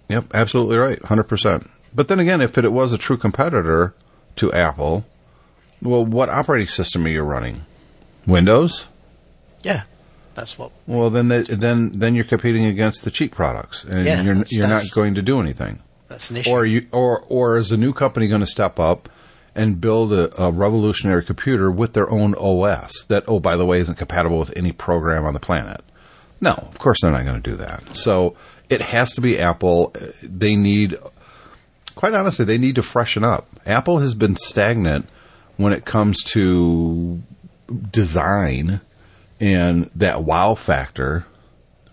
[0.08, 1.68] Yep, absolutely right, hundred percent.
[1.94, 3.94] But then again, if it was a true competitor
[4.36, 5.04] to Apple,
[5.82, 7.64] well, what operating system are you running?
[8.26, 8.86] Windows.
[9.62, 9.82] yeah,
[10.34, 10.70] that's what.
[10.86, 14.52] Well, then the, then then you're competing against the cheap products, and Yeah, you're that's-
[14.52, 15.80] you're not going to do anything.
[16.08, 16.50] That's an issue.
[16.50, 19.08] Or you or or is a new company going to step up
[19.56, 23.80] and build a, a revolutionary computer with their own OS that oh by the way
[23.80, 25.82] isn't compatible with any program on the planet?
[26.40, 27.96] No, of course they're not going to do that.
[27.96, 28.36] So
[28.68, 29.92] it has to be Apple.
[30.22, 30.96] They need
[31.94, 33.48] quite honestly, they need to freshen up.
[33.66, 35.08] Apple has been stagnant
[35.56, 37.22] when it comes to
[37.90, 38.80] design
[39.40, 41.26] and that wow factor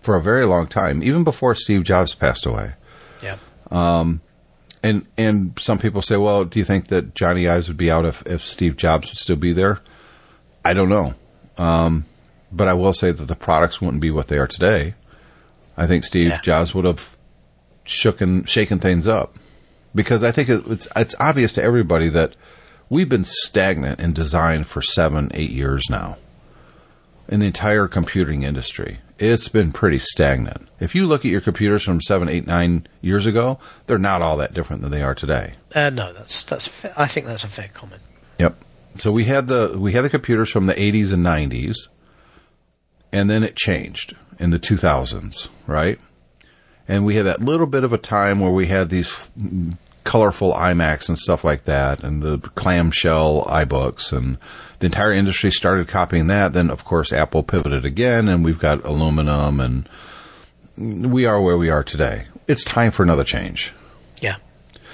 [0.00, 2.74] for a very long time, even before Steve Jobs passed away.
[3.22, 3.38] Yeah.
[3.70, 4.20] Um,
[4.84, 8.04] And and some people say, well, do you think that Jony Ives would be out
[8.04, 9.80] if, if Steve Jobs would still be there?
[10.62, 11.14] I don't know.
[11.56, 12.04] Um,
[12.52, 14.94] but I will say that the products wouldn't be what they are today.
[15.76, 16.40] I think Steve Yeah.
[16.42, 17.16] Jobs would have
[17.86, 19.36] shooken, shaken things up
[19.94, 22.36] because I think it, it's it's obvious to everybody that
[22.90, 26.18] we've been stagnant in design for seven, eight years now.
[27.26, 30.68] In the entire computing industry, it's been pretty stagnant.
[30.80, 34.36] If you look at your computers from seven, eight, nine years ago, they're not all
[34.38, 35.54] that different than they are today.
[35.74, 36.66] Uh, no, that's that's.
[36.66, 38.02] Fa- I think that's a fair comment.
[38.38, 38.56] Yep.
[38.98, 41.88] So we had the we had the computers from the 80s and 90s,
[43.12, 45.98] and then it changed in the 2000s, right?
[46.86, 49.30] And we had that little bit of a time where we had these
[50.04, 54.38] colorful iMacs and stuff like that, and the clamshell iBooks, and
[54.78, 56.52] the entire industry started copying that.
[56.52, 59.88] Then, of course, Apple pivoted again, and we've got aluminum, and
[61.12, 62.26] we are where we are today.
[62.46, 63.72] It's time for another change.
[64.20, 64.36] Yeah.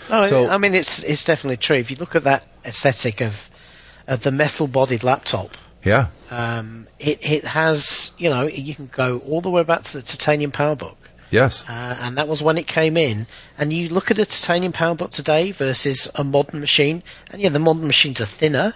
[0.08, 1.76] No, So- I mean it's it's definitely true.
[1.76, 3.48] If you look at that aesthetic of
[4.08, 6.06] of the metal-bodied laptop, Yeah.
[6.30, 10.02] um, it it has you know you can go all the way back to the
[10.02, 10.96] titanium PowerBook.
[11.30, 11.64] Yes.
[11.68, 13.26] Uh, and that was when it came in.
[13.58, 17.58] And you look at a titanium PowerBook today versus a modern machine, and yeah, the
[17.58, 18.74] modern machines are thinner.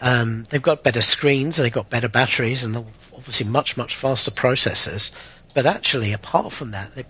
[0.00, 2.76] Um, they've got better screens, they've got better batteries, and
[3.16, 5.10] obviously much much faster processors.
[5.54, 7.04] But actually, apart from that, they're,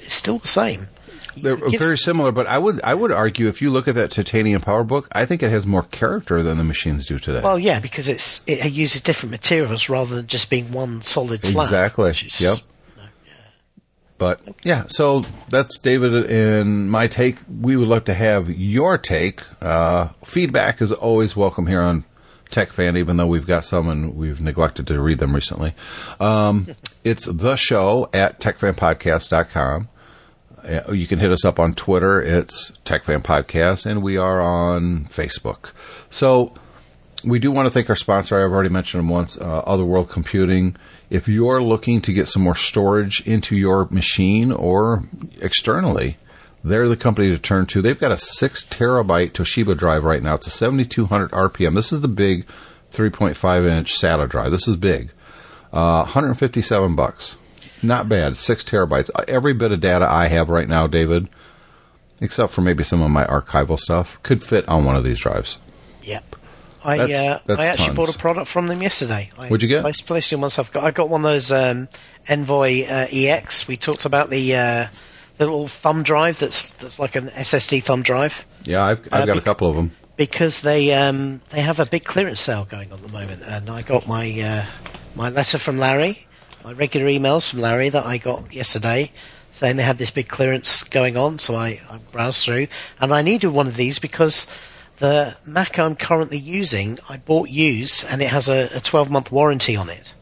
[0.00, 0.88] they're still the same.
[1.36, 3.94] They're could give- very similar, but I would I would argue if you look at
[3.96, 7.40] that titanium PowerBook, I think it has more character than the machines do today.
[7.42, 11.64] Well, yeah, because it's it uses different materials rather than just being one solid slab.
[11.66, 12.04] exactly.
[12.10, 12.58] which is- Yep.
[14.24, 17.36] But yeah, so that's David and my take.
[17.60, 19.42] We would love to have your take.
[19.60, 22.06] Uh, feedback is always welcome here on
[22.48, 25.74] Tech Fan, even though we've got some and we've neglected to read them recently.
[26.20, 26.68] Um,
[27.04, 29.88] it's the show at techfanpodcast.com.
[30.66, 32.22] Uh, You can hit us up on Twitter.
[32.22, 35.72] It's TechFan Podcast, and we are on Facebook.
[36.08, 36.54] So
[37.24, 38.36] we do want to thank our sponsor.
[38.36, 40.76] I've already mentioned them once, uh, Other World Computing.
[41.10, 45.04] If you're looking to get some more storage into your machine or
[45.40, 46.16] externally,
[46.62, 47.82] they're the company to turn to.
[47.82, 50.34] They've got a six terabyte Toshiba drive right now.
[50.34, 51.74] It's a 7200 RPM.
[51.74, 52.46] This is the big
[52.92, 54.50] 3.5 inch SATA drive.
[54.50, 55.10] This is big.
[55.72, 57.36] Uh, 157 bucks.
[57.82, 58.36] Not bad.
[58.36, 59.10] Six terabytes.
[59.14, 61.28] Uh, Every bit of data I have right now, David,
[62.20, 65.58] except for maybe some of my archival stuff, could fit on one of these drives.
[66.02, 66.36] Yep.
[66.84, 67.96] I That's- uh, that's I actually tons.
[67.96, 69.30] bought a product from them yesterday.
[69.38, 69.82] I What'd you get?
[69.82, 70.58] Placed, placed it once.
[70.58, 71.88] I've got I got one of those um,
[72.28, 73.66] Envoy uh, EX.
[73.66, 74.86] We talked about the uh,
[75.38, 79.38] little thumb drive that's that's like an SSD thumb drive Yeah, I've, I've Uh, got
[79.38, 79.90] a couple of them.
[80.16, 83.70] because they um, they have a big clearance sale going on at the moment, and
[83.70, 84.66] I got my uh,
[85.14, 86.26] my letter from Larry,
[86.64, 89.10] my regular emails from Larry that I got yesterday.
[89.52, 92.66] Saying they had this big clearance going on, so I, I browsed through,
[93.00, 94.48] and I needed one of these because
[94.96, 99.32] the Mac I'm currently using, I bought used, and it has a, a 12 month
[99.32, 100.12] warranty on it.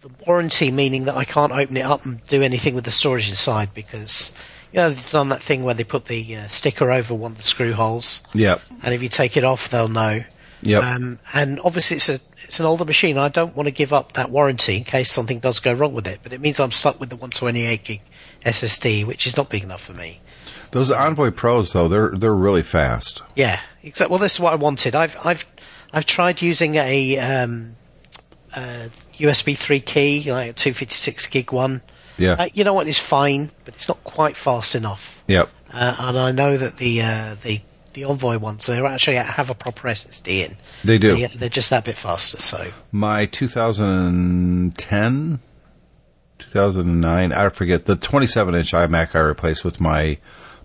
[0.00, 3.28] The warranty meaning that I can't open it up and do anything with the storage
[3.28, 4.32] inside because,
[4.72, 7.36] you know, they've done that thing where they put the uh, sticker over one of
[7.36, 8.60] the screw holes, Yep.
[8.82, 10.22] and if you take it off, they'll know.
[10.62, 10.82] Yep.
[10.82, 13.16] Um, and obviously, it's a it's an older machine.
[13.16, 16.06] I don't want to give up that warranty in case something does go wrong with
[16.08, 16.20] it.
[16.22, 18.00] But it means I'm stuck with the 128 gig
[18.44, 20.20] SSD, which is not big enough for me.
[20.70, 23.22] Those Envoy Pros, though, they're they're really fast.
[23.34, 24.12] Yeah, exactly.
[24.12, 24.94] Well, this is what I wanted.
[24.94, 25.46] I've I've
[25.92, 27.76] I've tried using a um,
[28.54, 31.80] uh, USB 3 key, like a 256 gig one.
[32.18, 32.32] Yeah.
[32.32, 32.86] Uh, you know what?
[32.88, 35.22] It's fine, but it's not quite fast enough.
[35.26, 35.48] yep.
[35.72, 37.60] Uh, and I know that the uh, the
[37.94, 40.56] the Envoy ones, they actually have a proper SSD in.
[40.84, 41.16] They do.
[41.16, 42.40] They, they're just that bit faster.
[42.40, 45.40] So My 2010,
[46.38, 50.18] 2009, I forget, the 27 inch iMac I replaced with my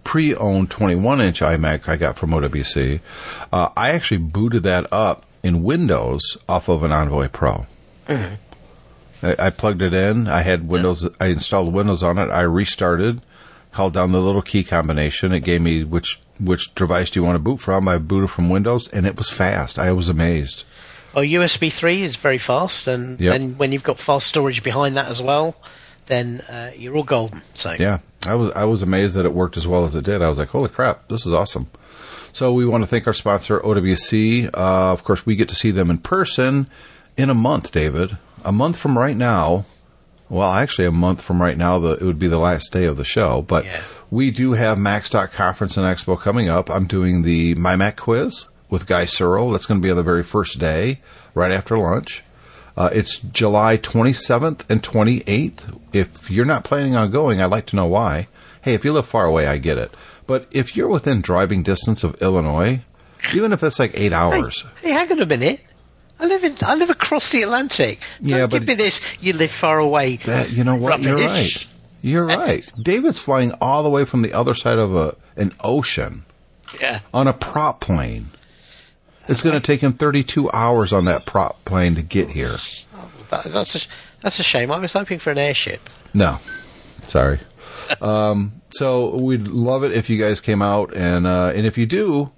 [0.03, 2.99] pre owned 21 inch iMac I got from OWC.
[3.51, 7.65] Uh, I actually booted that up in Windows off of an Envoy Pro.
[8.07, 8.37] I,
[9.39, 10.27] I plugged it in.
[10.27, 11.07] I had Windows.
[11.19, 12.29] I installed Windows on it.
[12.29, 13.21] I restarted,
[13.71, 15.31] held down the little key combination.
[15.33, 17.87] It gave me which which device do you want to boot from.
[17.87, 19.79] I booted from Windows, and it was fast.
[19.79, 20.63] I was amazed.
[21.13, 23.35] Well, USB 3 is very fast, and, Yep.
[23.35, 25.55] and when you've got fast storage behind that as well,
[26.07, 27.41] then uh, you're all golden.
[27.53, 30.21] So Yeah, I was I was amazed that it worked as well as it did.
[30.21, 31.67] I was like, holy crap, this is awesome.
[32.31, 34.45] So we want to thank our sponsor OWC.
[34.53, 36.67] Uh, of course, we get to see them in person
[37.15, 38.17] in a month, David.
[38.43, 39.65] A month from right now,
[40.29, 42.97] well, actually, a month from right now, the, it would be the last day of
[42.97, 43.43] the show.
[43.43, 43.83] But Yeah.
[44.09, 46.71] we do have MacStock Conference and Expo coming up.
[46.71, 49.51] I'm doing the My Mac quiz with Guy Serle.
[49.51, 51.01] That's going to be on the very first day,
[51.35, 52.23] right after lunch.
[52.75, 55.79] Uh, it's July 27th and 28th.
[55.93, 58.27] If you're not planning on going, I'd like to know why.
[58.61, 59.93] Hey, if you live far away, I get it.
[60.25, 62.81] But if you're within driving distance of Illinois,
[63.33, 65.59] even if it's like eight hours, Hey, hang on a minute.
[66.19, 67.99] I live in I live across the Atlantic.
[68.21, 69.01] Don't Yeah, give me this.
[69.19, 70.17] You live far away.
[70.17, 71.01] That you know what?
[71.03, 71.67] You're right.
[72.01, 72.69] You're right.
[72.81, 76.23] David's flying all the way from the other side of a an ocean
[76.79, 76.99] Yeah.
[77.13, 78.29] on a prop plane.
[79.27, 82.51] It's going to take him 32 hours on that prop plane to get here.
[82.95, 83.79] Oh, that, that's a,
[84.23, 84.71] that's a shame.
[84.71, 85.81] I was hoping for an airship.
[86.13, 86.39] No,
[87.03, 87.39] sorry.
[88.01, 91.85] Um, so we'd love it if you guys came out, and uh, and if you
[91.85, 92.31] do,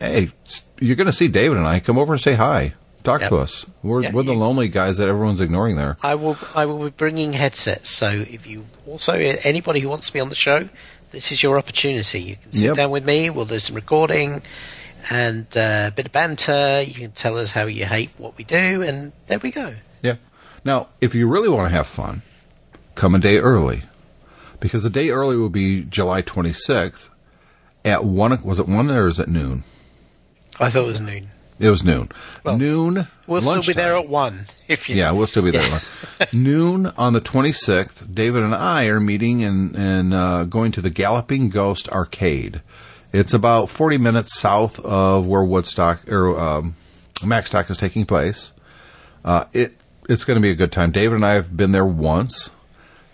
[0.00, 0.32] hey,
[0.80, 1.78] you're going to see David and I.
[1.80, 2.74] Come over and say hi.
[3.04, 3.30] Talk Yep.
[3.30, 3.66] to us.
[3.82, 5.96] We're Yeah, we're the lonely guys that everyone's ignoring there.
[6.02, 7.88] I will I will be bringing headsets.
[7.88, 10.68] So if you also anybody who wants to be on the show,
[11.12, 12.20] this is your opportunity.
[12.20, 12.76] You can sit Yep.
[12.76, 13.30] down with me.
[13.30, 14.42] We'll do some recording
[15.08, 16.82] and uh, a bit of banter.
[16.82, 19.72] You can tell us how you hate what we do, and there we go.
[20.64, 22.22] Now, if you really want to have fun,
[22.94, 23.84] come a day early.
[24.58, 27.08] Because the day early will be July 26th
[27.84, 29.64] at 1, was it 1 or is it noon?
[30.58, 31.30] I thought it was noon.
[31.58, 32.10] It was noon.
[32.42, 33.06] Well, noon.
[33.26, 34.46] We'll still be there at one.
[34.66, 35.80] If you Yeah, we'll still be there.
[36.32, 40.88] Noon on the 26th, David and I are meeting and, and uh, going to the
[40.88, 42.62] Galloping Ghost Arcade.
[43.12, 46.76] It's about 40 minutes south of where Woodstock or um,
[47.20, 48.52] Macstock is taking place.
[49.22, 49.74] Uh, it
[50.10, 50.90] It's going to be a good time.
[50.90, 52.50] David and I have been there once.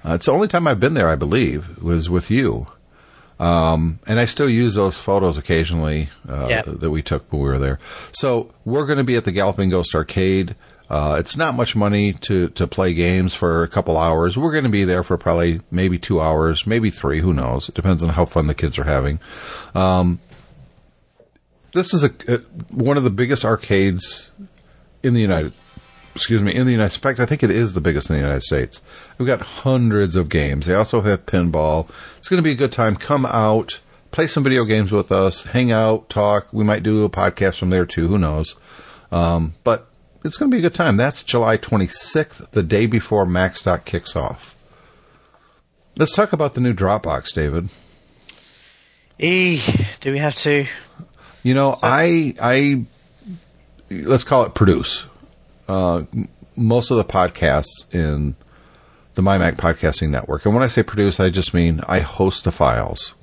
[0.05, 2.68] Uh, it's the only time I've been there, I believe, was with you.
[3.38, 6.62] Um, and I still use those photos occasionally uh, Yeah.
[6.66, 7.78] that we took when we were there.
[8.12, 10.55] So we're going to be at the Galloping Ghost Arcade.
[10.88, 14.38] Uh, it's not much money to, to play games for a couple hours.
[14.38, 17.20] We're going to be there for probably maybe two hours, maybe three.
[17.20, 17.68] Who knows?
[17.68, 19.18] It depends on how fun the kids are having.
[19.74, 20.20] Um,
[21.74, 22.38] this is a, uh
[22.70, 24.30] one of the biggest arcades
[25.03, 25.53] in the United.
[26.17, 26.95] Excuse me, in the United.
[26.95, 28.81] In fact, I think it is the biggest in the United States.
[29.19, 30.64] We've got hundreds of games.
[30.64, 31.91] They also have pinball.
[32.17, 32.97] It's going to be a good time.
[32.97, 33.81] Come out,
[34.12, 36.49] play some video games with us, hang out, talk.
[36.53, 38.09] We might do a podcast from there too.
[38.09, 38.57] Who knows?
[39.12, 39.89] Um, but
[40.25, 40.97] it's going to be a good time.
[40.97, 44.57] That's July 26th, the day before Macstock kicks off.
[45.99, 47.69] Let's talk about the new Dropbox, David.
[49.19, 49.61] E,
[50.01, 50.67] do we have to?
[51.43, 52.87] You know, I, I,
[53.91, 55.05] let's call it produce.
[55.69, 56.05] Uh,
[56.57, 58.37] most of the podcasts in
[59.14, 60.45] the MyMac Podcasting Network.
[60.45, 63.14] And when I say produce, I just mean I host the files.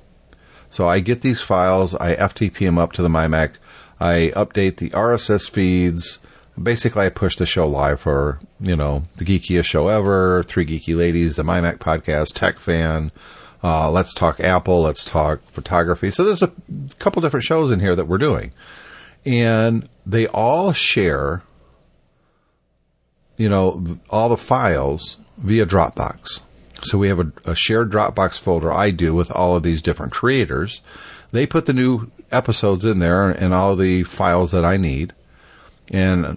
[0.68, 3.54] So I get these files, I FTP them up to the MyMac,
[4.00, 6.18] I update the RSS feeds.
[6.60, 10.96] Basically, I push the show live for, you know, the geekiest show ever, Three Geeky
[10.96, 13.12] Ladies, the MyMac Podcast, Tech Fan,
[13.62, 16.10] uh, Let's Talk Apple, Let's Talk Photography.
[16.10, 16.52] So there's a
[16.98, 18.52] couple different shows in here that we're doing.
[19.24, 21.42] And they all share,
[23.36, 26.40] you know, all the files via Dropbox.
[26.82, 30.12] So we have a, a shared Dropbox folder I do with all of these different
[30.12, 30.80] creators.
[31.32, 35.12] They put the new episodes in there and all the files that I need.
[35.90, 36.34] And uh,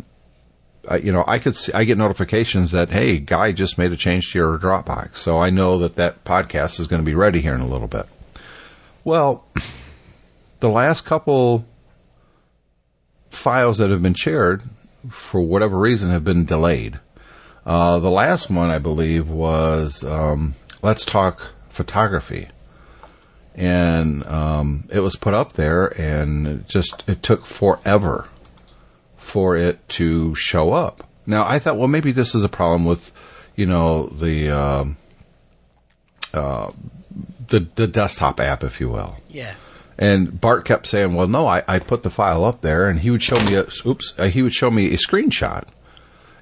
[0.87, 3.97] I, you know, I could see, I get notifications that hey, guy just made a
[3.97, 7.41] change to your Dropbox, so I know that that podcast is going to be ready
[7.41, 8.05] here in a little bit.
[9.03, 9.45] Well,
[10.59, 11.65] the last couple
[13.29, 14.63] files that have been shared,
[15.09, 16.99] for whatever reason, have been delayed.
[17.65, 22.47] Uh, the last one, I believe, was um, Let's Talk Photography.
[23.55, 28.27] And um, it was put up there, and it just it took forever
[29.17, 31.09] for it to show up.
[31.25, 33.11] Now, I thought, well, maybe this is a problem with,
[33.55, 34.97] you know, the um,
[36.33, 36.71] uh,
[37.47, 39.17] the the desktop app, if you will.
[39.27, 39.55] Yeah.
[39.99, 43.09] And Bart kept saying, "Well, no, I, I put the file up there," and he
[43.09, 45.65] would show me a oops, uh, he would show me a screenshot,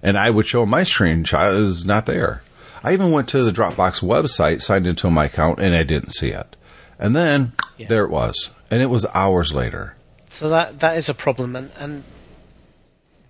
[0.04, 1.58] and I would show him my screenshot.
[1.58, 2.42] It was not there.
[2.84, 6.30] I even went to the Dropbox website, signed into my account, and I didn't see
[6.30, 6.56] it.
[7.00, 7.88] And then Yeah.
[7.88, 9.96] there it was, and it was hours later.
[10.30, 12.04] So that that is a problem, and and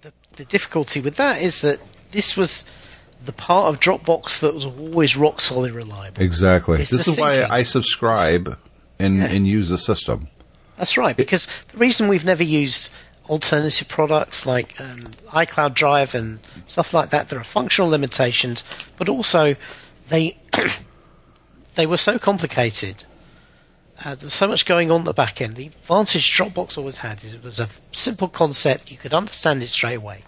[0.01, 1.79] the the difficulty with that is that
[2.11, 2.65] this was
[3.23, 6.21] the part of Dropbox that was always rock solid reliable.
[6.21, 6.81] Exactly.
[6.81, 7.43] It's this is why.
[7.43, 8.57] I subscribe
[8.99, 10.27] and and use the system.
[10.77, 12.89] That's right, because the reason we've never used
[13.29, 18.63] alternative products like um, iCloud Drive and stuff like that, there are functional limitations,
[18.97, 19.55] but also
[20.09, 20.37] they
[21.75, 23.03] they were so complicated.
[24.03, 25.55] Uh, there was so much going on at the back end.
[25.55, 29.67] The advantage Dropbox always had is it was a simple concept; you could understand it
[29.69, 30.23] straight away.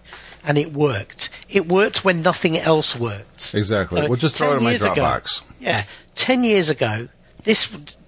[0.46, 1.30] and it worked.
[1.50, 3.54] It worked when nothing else worked.
[3.54, 4.02] Exactly.
[4.02, 5.42] So we'll just throw it 10 in my years ago- Dropbox.
[5.60, 5.82] yeah,
[6.16, 7.10] ten years ago,
[7.44, 7.68] this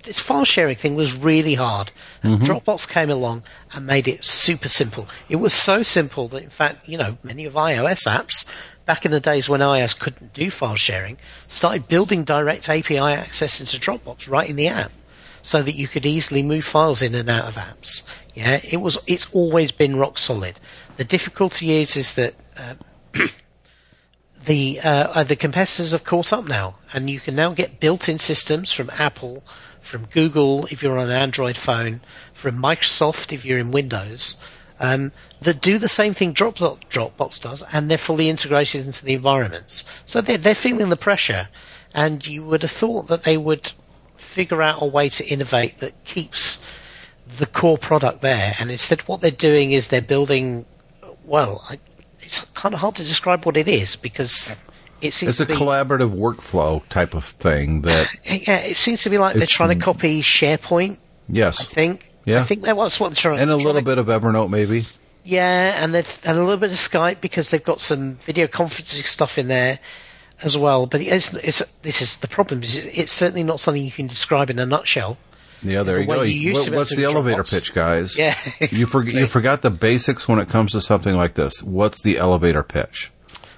[0.10, 1.91] this file sharing thing was really hard.
[2.24, 2.51] And Mm-hmm.
[2.51, 3.43] Dropbox came along
[3.74, 5.07] and made it super simple.
[5.30, 8.43] It was so simple that, in fact, you know, many of iOS apps
[8.88, 13.60] back in the days when iOS couldn't do file sharing started building direct API access
[13.60, 14.91] into Dropbox right in the app,
[15.43, 18.01] so that you could easily move files in and out of apps.
[18.34, 18.97] Yeah, it was.
[19.05, 20.60] It's always been rock solid.
[20.97, 22.34] The difficulty is, is that.
[22.57, 22.74] Uh,
[24.45, 28.18] the uh, uh, the competitors have caught up now, and you can now get built-in
[28.18, 29.43] systems from Apple,
[29.90, 34.36] from Google if you're on an Android phone, from Microsoft if you're in Windows,
[34.80, 35.12] um,
[35.42, 39.84] that do the same thing Dropbox, Dropbox does, and they're fully integrated into the environments.
[40.06, 41.50] So they're they're feeling the pressure,
[41.94, 43.72] and you would have thought that they would
[44.16, 46.60] figure out a way to innovate that keeps
[47.40, 50.66] the core product there, and instead what they're doing is they're building.
[51.26, 51.80] Well, I,
[52.22, 54.56] it's kind of hard to describe what it is because
[55.02, 58.10] it seems It's a be, collaborative workflow type of thing uh, that,
[58.47, 60.97] yeah, it seems to be like they're trying to copy SharePoint.
[61.28, 62.12] Yes, I think.
[62.26, 62.41] Yeah.
[62.41, 63.39] I think that was what they're trying.
[63.39, 64.86] And a little to- bit of Evernote, maybe.
[65.24, 69.06] Yeah, and they've and a little bit of Skype because they've got some video conferencing
[69.06, 69.80] stuff in there
[70.41, 70.88] as well.
[70.88, 72.64] But it's, it's this is the problem.
[72.64, 75.18] Is it's certainly not something you can describe in a nutshell.
[75.62, 76.22] Yeah, there The you go.
[76.24, 78.18] you What- to be able what's the elevator pitch, guys?
[78.18, 81.62] Yeah, You, forg you forgot the basics when it comes to something like this.
[81.62, 83.12] What's the elevator pitch?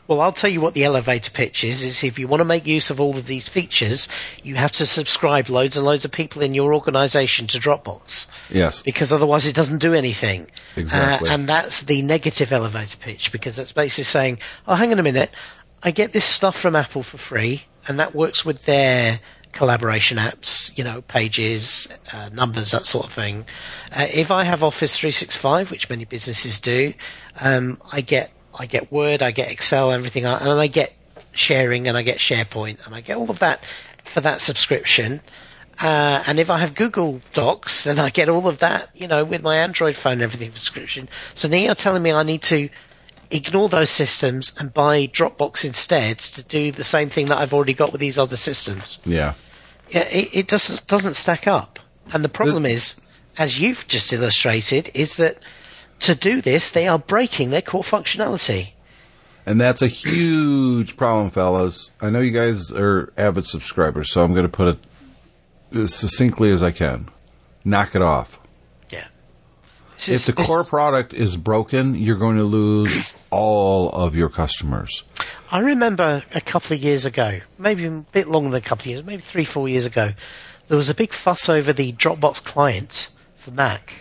[0.08, 1.84] Well, I'll tell you what the elevator pitch is.
[1.84, 4.08] Is if you want to make use of all of these features,
[4.44, 8.82] you have to subscribe loads and loads of people in your organisation to Dropbox Yes.
[8.82, 10.48] because otherwise it doesn't do anything.
[10.76, 11.30] Exactly.
[11.30, 15.04] Uh, and that's the negative elevator pitch because it's basically saying, oh, hang on a
[15.04, 15.32] minute,
[15.84, 19.20] I get this stuff from Apple for free, and that works with their
[19.52, 23.46] collaboration apps, you know, pages, uh, numbers, that sort of thing.
[23.92, 26.94] Uh, if I have Office 365, which many businesses do,
[27.40, 30.94] um, I get I get Word, I get Excel, everything, and I get
[31.34, 33.64] sharing, and I get SharePoint, and I get all of that
[34.04, 35.22] for that subscription.
[35.80, 39.24] Uh, and if I have Google Docs, then I get all of that, you know,
[39.24, 41.10] with my Android phone and everything subscription.
[41.34, 42.70] So now you're telling me I need to
[43.32, 47.74] ignore those systems and buy Dropbox instead to do the same thing that I've already
[47.74, 49.00] got with these other systems.
[49.06, 49.34] Yeah.
[49.90, 51.80] Yeah, it, it just doesn't stack up.
[52.14, 53.00] And the problem is,
[53.38, 55.38] as you've just illustrated, is that
[56.02, 58.70] to do this, they are breaking their core functionality.
[59.46, 61.90] And that's a huge problem, fellas.
[62.00, 66.52] I know you guys are avid subscribers, so I'm going to put it as succinctly
[66.52, 67.10] as I can.
[67.66, 68.40] Knock it off.
[68.92, 69.06] Yeah.
[69.96, 74.30] This If is- the core product is broken, you're going to lose all of your
[74.30, 75.04] customers.
[75.50, 78.88] I remember a couple of years ago, maybe a bit longer than a couple of
[78.88, 80.14] years, maybe three, four years ago,
[80.68, 83.94] there was a big fuss over the Dropbox client for Mac.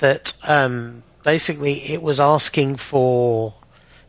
[0.00, 3.54] That um, basically it was asking for,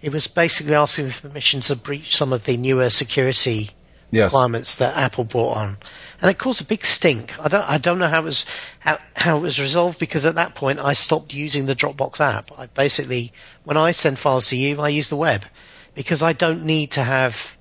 [0.02, 3.72] it was basically asking for permission to breach some of the newer security
[4.12, 4.26] Yes.
[4.26, 5.78] requirements that Apple brought on,
[6.22, 7.34] and it caused a big stink.
[7.44, 8.46] I don't, I don't know how it was
[8.78, 12.52] how, how it was resolved because at that point I stopped using the Dropbox app.
[12.56, 13.34] I basically,
[13.64, 15.42] when I send files to you, I use the web
[15.96, 17.58] because I don't need to have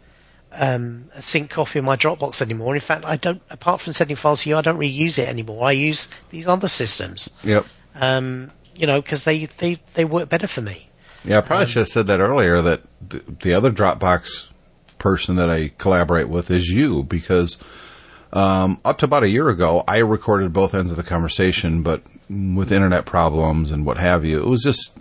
[0.53, 2.75] um, a sync copy in my Dropbox anymore.
[2.75, 3.41] In fact, I don't.
[3.49, 5.67] Apart from sending files to you, I don't really use it anymore.
[5.67, 7.65] I use these other systems, Yep.
[7.95, 8.51] um,
[8.83, 10.89] you know, because they, they they work better for me.
[11.25, 12.61] Yeah, I probably should have said that earlier.
[12.61, 14.49] That the, the other Dropbox
[14.99, 17.59] person that I collaborate with is you, because
[18.33, 22.03] um, up to about a year ago, I recorded both ends of the conversation, but
[22.29, 24.99] with internet problems and what have you, it was just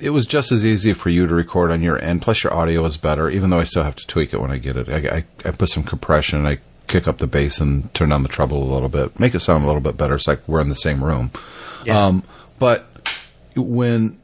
[0.00, 2.22] it was just as easy for you to record on your end.
[2.22, 4.58] Plus, your audio is better, even though I still have to tweak it when I
[4.58, 4.88] get it.
[4.88, 8.28] I, I, I put some compression, I kick up the bass and turn down the
[8.28, 10.16] treble a little bit, make it sound a little bit better.
[10.16, 11.30] It's like we're in the same room.
[11.86, 12.06] Yeah.
[12.06, 12.24] Um,
[12.60, 12.86] but
[13.56, 14.20] when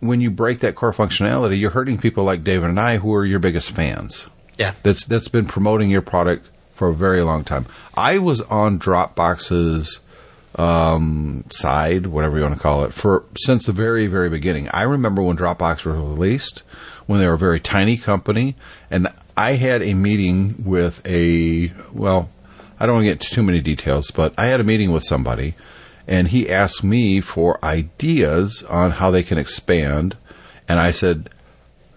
[0.00, 3.24] when you break that core functionality, you're hurting people like David and I, who are
[3.24, 4.26] your biggest fans.
[4.58, 4.74] Yeah.
[4.82, 7.66] That's that's been promoting your product for a very long time.
[7.94, 10.00] I was on Dropbox's
[10.56, 14.68] um, side, whatever you want to call it, for since the very very beginning.
[14.68, 16.64] I remember when Dropbox was released,
[17.06, 18.56] when they were a very tiny company,
[18.90, 22.28] and I had a meeting with a well,
[22.80, 25.04] I don't want to get into too many details, but I had a meeting with
[25.04, 25.54] somebody,
[26.08, 30.16] and he asked me for ideas on how they can expand,
[30.68, 31.30] and I said,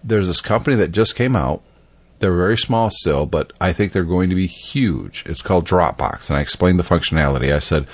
[0.04, 1.62] "There's this company that just came out."
[2.20, 5.24] They're very small still, but I think they're going to be huge.
[5.26, 6.30] It's called Dropbox.
[6.30, 7.52] And I explained the functionality.
[7.52, 7.88] I said,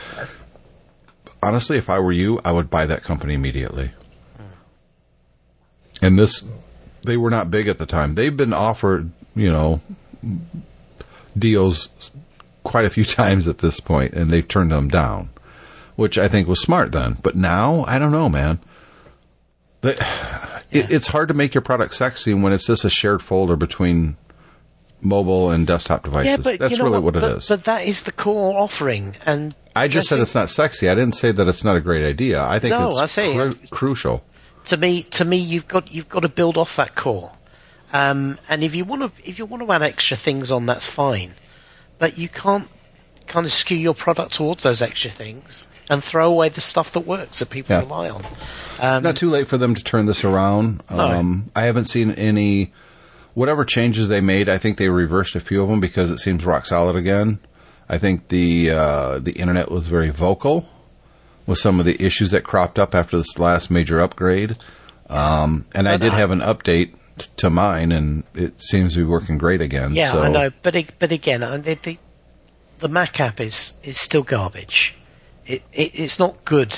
[1.43, 3.93] honestly, if I were you, I would buy that company immediately.
[6.01, 6.47] And this,
[7.05, 8.15] they were not big at the time.
[8.15, 9.81] They've been offered, you know,
[11.37, 11.89] deals
[12.65, 15.31] quite a few times at this point, and they've turned them down,
[15.99, 17.17] which I think was smart then.
[17.25, 18.61] But now, I don't know, man.
[19.83, 19.99] It,
[20.71, 24.17] it's hard to make your product sexy when it's just a shared folder between
[25.01, 26.45] mobile and desktop devices.
[26.45, 27.49] That's you know really what, it but, is.
[27.49, 30.89] But that is the core offering, and I just said it's not sexy.
[30.89, 32.45] I didn't say that it's not a great idea.
[32.45, 34.23] I think No, it's I say cru- crucial.
[34.67, 37.33] to me, to me, you've got you've got to build off that core.
[37.93, 40.87] Um, and if you want to, if you want to add extra things on, that's
[40.87, 41.35] fine.
[41.99, 42.69] But you can't
[43.27, 47.01] kind of skew your product towards those extra things and throw away the stuff that
[47.01, 47.81] works that people Yeah.
[47.81, 48.23] rely on.
[48.81, 50.83] Um, Not too late for them to turn this around.
[50.91, 50.99] No.
[51.01, 52.73] Um, I haven't seen any
[53.35, 54.49] whatever changes they made.
[54.49, 57.39] I think they reversed a few of them because it seems rock solid again.
[57.89, 60.69] I think the uh, the internet was very vocal
[61.47, 64.59] with some of the issues that cropped up after this last major upgrade.
[65.09, 68.99] Um, and I did I- have an update t- to mine, and it seems to
[68.99, 69.95] be working great again.
[69.95, 70.23] Yeah, so.
[70.23, 71.99] I know, but ag- but again, the, the
[72.81, 74.95] the Mac app is is still garbage.
[75.49, 76.77] It, it it's not good.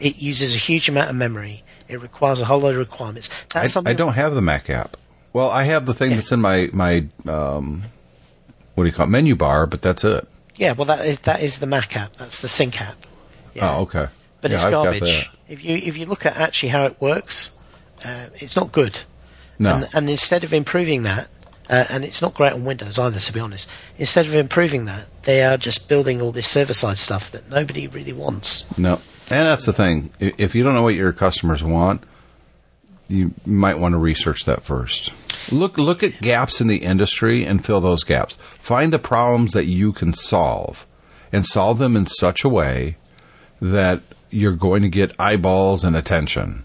[0.00, 1.62] It uses a huge amount of memory.
[1.88, 3.28] It requires a whole load of requirements.
[3.52, 4.96] That's I, something I don't have the Mac app.
[5.34, 6.16] Well, I have the thing Yeah.
[6.16, 7.82] that's in my my um,
[8.74, 10.26] what do you call it, menu bar, but that's it.
[10.56, 12.16] Yeah, well, that is that is the Mac app.
[12.16, 12.96] That's the Sync app.
[13.54, 13.76] Yeah.
[13.76, 14.06] Oh, okay.
[14.40, 15.30] But Yeah, it's I've garbage.
[15.48, 17.50] If you if you look at actually how it works,
[18.04, 18.98] uh, it's not good.
[19.58, 21.28] No, And, and instead of improving that,
[21.70, 23.68] uh, and it's not great on Windows either, to be honest.
[23.98, 27.86] Instead of improving that, they are just building all this server side stuff that nobody
[27.86, 28.66] really wants.
[28.78, 29.00] no.
[29.30, 30.12] And that's the thing.
[30.18, 32.02] If you don't know what your customers want,
[33.08, 35.10] you might want to research that first.
[35.50, 38.36] Look look at gaps in the industry and fill those gaps.
[38.58, 40.86] Find the problems that you can solve
[41.32, 42.96] and solve them in such a way
[43.60, 46.64] that you're going to get eyeballs and attention.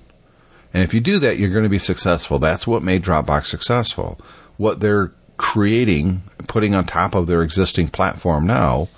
[0.73, 2.39] And if you do that, you're going to be successful.
[2.39, 4.19] That's what made Dropbox successful.
[4.57, 8.89] What they're creating, putting on top of their existing platform now,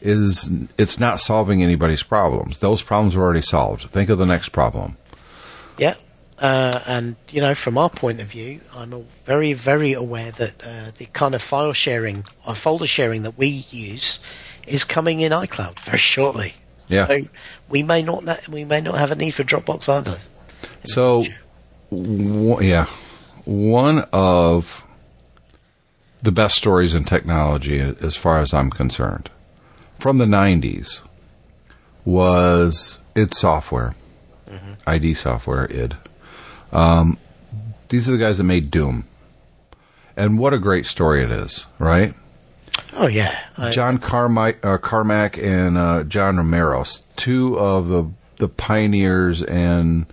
[0.00, 2.58] is it's not solving anybody's problems.
[2.60, 3.90] Those problems are already solved.
[3.90, 4.96] Think of the next problem.
[5.76, 5.96] Yeah.
[6.38, 10.62] Uh, and you know, from our point of view, I'm a- very, very aware that
[10.64, 14.20] uh, the kind of file sharing or folder sharing that we use
[14.66, 16.54] is coming in iCloud very shortly.
[16.86, 17.06] Yeah.
[17.08, 17.22] So
[17.68, 20.18] we may not we may not have a need for Dropbox either.
[20.84, 21.24] So,
[21.90, 22.86] w- yeah,
[23.44, 24.84] one of
[26.22, 29.30] the best stories in technology, as far as I'm concerned,
[29.98, 31.02] from the '90s,
[32.04, 33.94] was id Software,
[34.86, 35.96] ID Software, id.
[36.72, 37.18] Um,
[37.88, 39.06] these are the guys that made Doom,
[40.16, 42.14] and what a great story it is, right?
[42.92, 46.84] Oh yeah, I, John Carmi- uh, Carmack and uh, John Romero,
[47.16, 50.06] two of the the pioneers and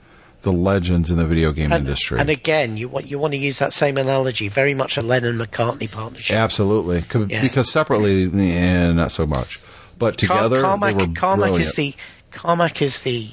[0.46, 2.18] the legends in the video game and, industry.
[2.20, 5.38] and again, you want you want to use that same analogy, very much a Lennon
[5.38, 6.38] McCartney partnership.
[6.38, 7.42] Absolutely, Yeah.
[7.42, 9.60] because separately, eh, not so much,
[10.00, 11.66] but Car- together Carmack, they were Carmack brilliant.
[11.70, 11.94] is the
[12.32, 13.30] Carmack is the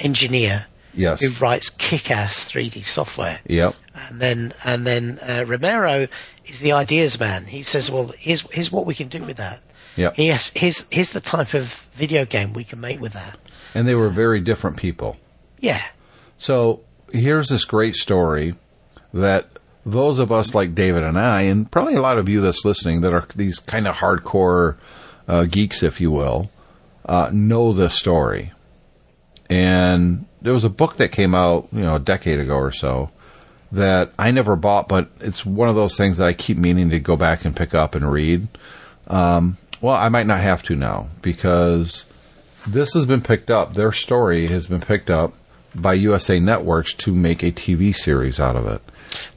[0.00, 3.38] engineer yes, who writes kick-ass 3D software.
[3.46, 6.08] yep, and then and then uh, Romero
[6.46, 7.44] is the ideas man.
[7.46, 9.60] He says, "Well, here's here's what we can do with that.
[9.96, 10.14] yep.
[10.16, 13.38] Here's here's here's the type of video game we can make with that."
[13.74, 15.16] And they were very different people.
[15.58, 15.82] Yeah,
[16.38, 16.82] So
[17.12, 18.54] here's this great story
[19.12, 19.48] that
[19.86, 23.02] those of us like David and I, and probably a lot of you that's listening
[23.02, 24.76] that are these kind of hardcore
[25.28, 26.50] uh, geeks, if you will,
[27.06, 28.52] uh, know this story.
[29.50, 33.10] And there was a book that came out, you know, a decade ago or so
[33.72, 37.00] that I never bought, but it's one of those things that I keep meaning to
[37.00, 38.48] go back and pick up and read.
[39.06, 42.06] Um, well, I might not have to now because
[42.66, 43.74] this has been picked up.
[43.74, 45.34] Their story has been picked up
[45.74, 48.82] by USA Networks to make a TV series out of it.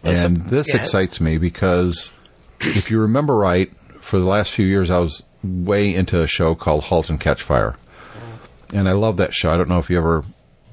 [0.04, 0.80] So- and this yeah.
[0.82, 2.12] excites me because
[2.62, 3.72] if you remember right,
[4.02, 7.44] for the last few years, I was way into a show called Halt and Catch
[7.44, 7.76] Fire.
[8.74, 9.52] And I love that show.
[9.52, 10.24] I don't know if you ever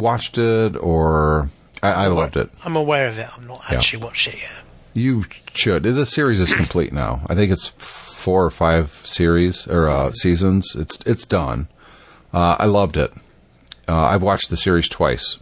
[0.01, 1.51] watched it or.
[1.83, 2.51] I, I loved it.
[2.65, 3.29] I'm aware of it.
[3.37, 3.77] I'm not Yeah.
[3.79, 4.51] actually watched it yet.
[4.95, 5.83] You should.
[5.85, 7.23] The series is complete now.
[7.29, 10.75] I think it's four or five series or uh, seasons.
[10.77, 11.69] It's it's done.
[12.33, 13.13] Uh, I loved it.
[13.89, 15.39] Uh, I've watched the series twice.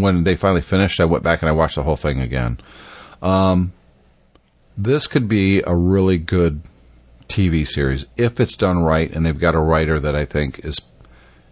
[0.00, 2.58] When they finally finished, I went back and I watched the whole thing again.
[3.22, 3.72] Um,
[4.76, 6.62] this could be a really good
[7.28, 10.76] TV series if it's done right, and they've got a writer that I think is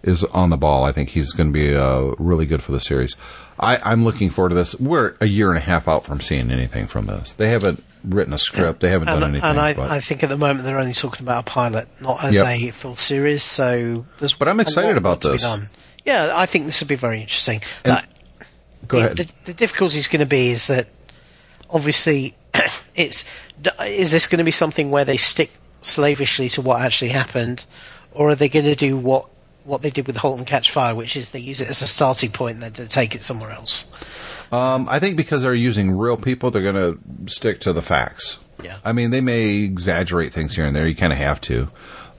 [0.03, 0.83] is on the ball.
[0.83, 3.17] I think he's going to be uh, really good for the series.
[3.61, 4.75] I, I'm looking forward to this.
[4.81, 7.35] We're a year and a half out from seeing anything from this.
[7.35, 8.81] They haven't written a script.
[8.81, 9.49] They haven't And, done anything.
[9.51, 12.35] and I, I think at the moment they're only talking about a pilot, not as
[12.35, 12.47] Yep.
[12.47, 13.45] a full series.
[13.45, 15.47] So there's But I'm excited about this.
[16.05, 17.61] Yeah, I think this would be very interesting.
[17.85, 18.05] And-
[18.93, 19.17] go the, ahead.
[19.17, 20.87] The, the difficulty is going to be is that
[21.71, 22.35] obviously
[22.95, 23.25] it's
[23.81, 25.51] is this going to be something where they stick
[25.83, 27.65] slavishly to what actually happened,
[28.13, 29.29] or are they going to do what
[29.65, 31.87] what they did with Halt and Catch Fire, which is they use it as a
[31.87, 33.91] starting point and then to take it somewhere else?
[34.51, 38.39] Um, I think because they're using real people, they're going to stick to the facts.
[38.63, 38.79] Yeah.
[38.85, 40.87] I mean, they may exaggerate things here and there.
[40.87, 41.69] You kind of have to,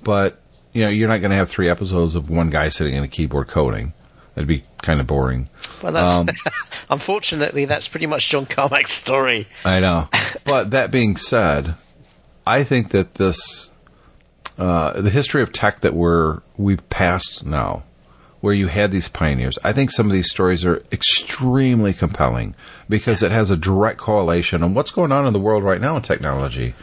[0.04, 3.04] but you know, you're not going to have three episodes of one guy sitting in
[3.04, 3.94] a keyboard coding.
[4.36, 5.50] That'd be kind of boring.
[5.82, 6.30] Well, that's, Um,
[6.90, 9.48] unfortunately, that's pretty much John Carmack's story.
[9.64, 10.10] I know.
[10.44, 11.76] but that being said,
[12.46, 13.70] I think that this,
[14.58, 17.84] uh, the history of tech that we're we've passed now,
[18.42, 22.56] where you had these pioneers, I think some of these stories are extremely compelling
[22.90, 25.96] because it has a direct correlation on what's going on in the world right now
[25.96, 26.74] in technology.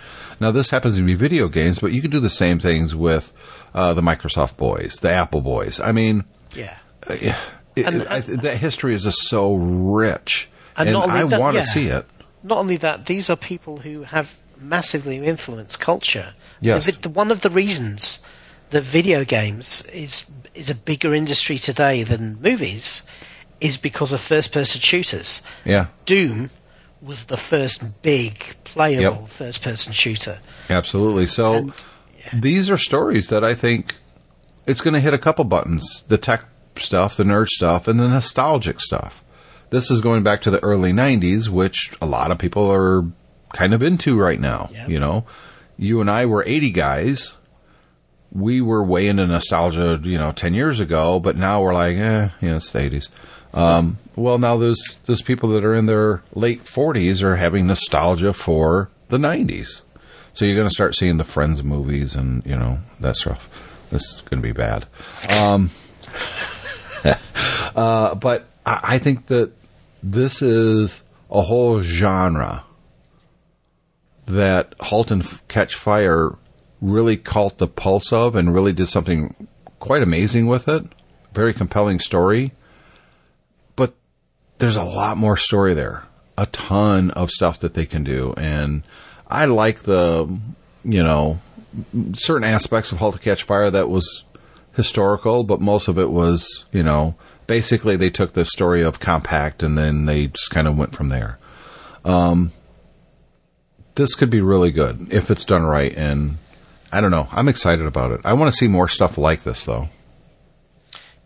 [0.41, 3.31] Now, this happens to be video games, but you could do the same things with
[3.75, 5.81] uh, the Microsoft boys, the Apple boys.
[5.81, 6.25] I mean,
[6.55, 6.77] Yeah.
[7.11, 7.37] It,
[7.77, 11.41] And- I, uh, that history is just so rich, And and, not only I that-
[11.41, 11.65] want to yeah.
[11.65, 12.07] see it.
[12.43, 16.35] Not only that, these are people who have massively influenced culture.
[16.61, 16.97] Yes.
[16.97, 18.19] The one of the reasons
[18.71, 23.03] that video games is is a bigger industry today than movies
[23.61, 25.43] is because of first-person shooters.
[25.65, 25.87] Yeah.
[26.07, 26.51] Doom
[27.03, 29.29] was the first big playable Yep.
[29.31, 30.39] first-person shooter.
[30.69, 31.27] Absolutely.
[31.27, 31.73] So And-
[32.43, 33.95] these are stories that I think
[34.67, 36.45] it's going to hit a couple buttons: the tech
[36.79, 39.23] stuff, the nerd stuff, and the nostalgic stuff.
[39.71, 43.05] This is going back to the early '90s, which a lot of people are
[43.53, 44.69] kind of into right now.
[44.73, 44.89] Yep.
[44.89, 45.27] You know,
[45.77, 47.37] you and I were '80 guys.
[48.33, 52.29] We were way into nostalgia, you know, ten years ago, but now we're like, eh,
[52.41, 53.09] you know, it's the '80s.
[53.53, 58.33] Um, well, now those those people that are in their late 40s are having nostalgia
[58.33, 59.83] for the 90s.
[60.33, 63.49] So you're going to start seeing the Friends movies and you know that stuff.
[63.91, 64.87] This is going to be bad.
[65.29, 65.71] Um,
[67.77, 69.53] uh, but I, I think that
[70.03, 72.65] this is a whole genre
[74.27, 76.37] that Halt and Catch Fire
[76.81, 79.49] really caught the pulse of and really did something
[79.79, 80.85] quite amazing with it.
[81.33, 82.53] Very compelling story.
[83.77, 83.95] But
[84.59, 86.05] there's a lot more story there.
[86.39, 88.33] A ton of stuff that they can do.
[88.37, 88.83] And
[89.27, 90.41] I like the,
[90.85, 91.41] you know,
[92.15, 94.25] certain aspects of Halt to Catch Fire that was
[94.75, 97.15] historical, but most of it was, you know,
[97.47, 101.09] basically they took the story of Compaq and then they just kind of went from
[101.09, 101.39] there.
[102.05, 102.53] Um,
[103.97, 105.95] this could be really good if it's done right.
[105.97, 106.39] And
[106.93, 107.29] I don't know.
[107.33, 108.21] I'm excited about it.
[108.25, 109.89] I want to see more stuff like this, though.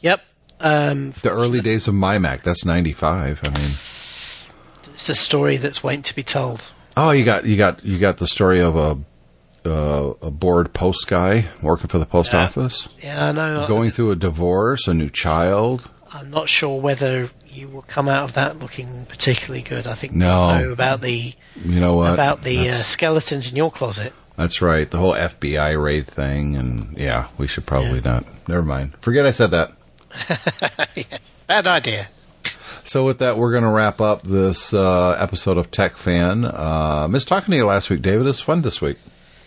[0.01, 0.23] Yep.
[0.61, 3.41] Um, The early days of MyMac, that's 95.
[3.45, 3.71] I mean,
[4.95, 6.65] it's a story that's waiting to be told.
[6.97, 8.99] oh, you got, you got, you got the story of a,
[9.67, 12.45] uh, a bored post guy working for the post Yeah.
[12.45, 13.67] office, Yeah, I know.
[13.67, 15.89] going through a divorce, a new child.
[16.13, 19.87] I'm not sure whether you will come out of that looking particularly good.
[19.87, 20.59] I think No.
[20.59, 21.35] know about the
[21.65, 22.13] You know what?
[22.15, 24.13] about the uh, skeletons in your closet.
[24.37, 24.91] That's right.
[24.91, 28.25] The whole FBI raid thing, and yeah, we should probably not.
[28.49, 28.95] Never mind.
[29.01, 29.73] Forget I said that.
[31.47, 32.09] Bad idea.
[32.85, 36.45] So with that, we're going to wrap up this uh, episode of Tech Fan.
[36.45, 38.23] Uh, missed talking to you last week, David.
[38.23, 38.99] It was fun this week.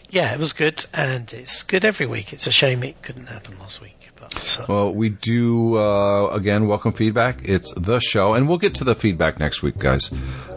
[0.09, 2.31] Yeah, it was good, and it's good every week.
[2.31, 6.65] It's a shame it couldn't happen last week, but uh, Well, we do uh, again
[6.67, 7.47] welcome feedback.
[7.47, 10.09] It's the show, and we'll get to the feedback next week, guys.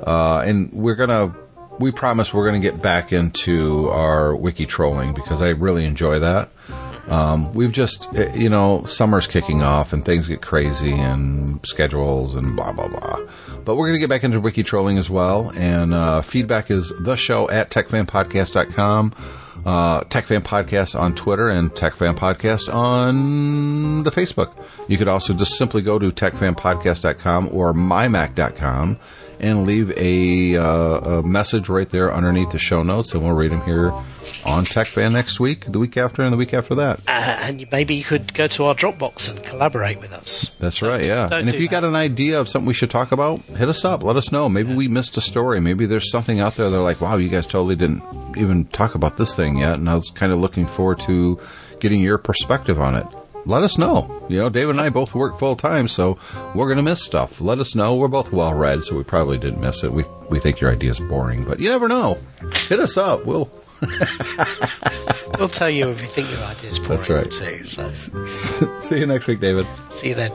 [0.07, 1.35] Uh, and we're gonna,
[1.81, 6.51] we promise we're gonna get back into our wiki trolling because I really enjoy that.
[7.11, 12.37] Um, we've just, eh, you know, summer's kicking off and things get crazy and schedules
[12.37, 13.21] and blah blah blah.
[13.65, 15.51] But we're gonna get back into wiki trolling as well.
[15.57, 19.15] And uh, feedback is the show at techfanpodcast.com.
[19.67, 24.55] Uh, TechFan Podcast on Twitter and TechFan Podcast on the Facebook.
[24.89, 28.99] You could also just simply go to techfanpodcast.com or mymac.com
[29.41, 30.65] and leave a, uh,
[31.19, 33.91] a message right there underneath the show notes, and we'll read them here
[34.45, 37.01] on TechFan next week, the week after, and the week after that.
[37.09, 40.51] uh, and maybe you could go to our Dropbox and collaborate with us.
[40.61, 41.29] That's right, yeah.
[41.33, 44.03] And if you got an idea of something we should talk about, hit us up.
[44.03, 44.49] Let us know.
[44.49, 45.61] Maybe we missed a story.
[45.61, 48.03] Maybe there's something out there they're like, wow, you guys totally didn't
[48.37, 49.75] even talk about this thing yet.
[49.75, 51.41] And I was kind of looking forward to
[51.81, 53.07] getting your perspective on it
[53.47, 54.25] let us know.
[54.29, 56.19] You know, David and I both work full time, so
[56.55, 57.41] we're going to miss stuff.
[57.41, 57.97] Let us know.
[57.97, 59.93] We're both well read, so we probably didn't miss it.
[59.93, 62.19] We we think your idea is boring, but you never know.
[62.69, 63.25] Hit us up.
[63.27, 63.51] We'll
[65.39, 66.99] we'll tell you if you think your idea is boring.
[66.99, 67.31] That's right.
[67.31, 67.91] Too, so.
[68.81, 69.67] See you next week, David.
[69.91, 70.33] See you then.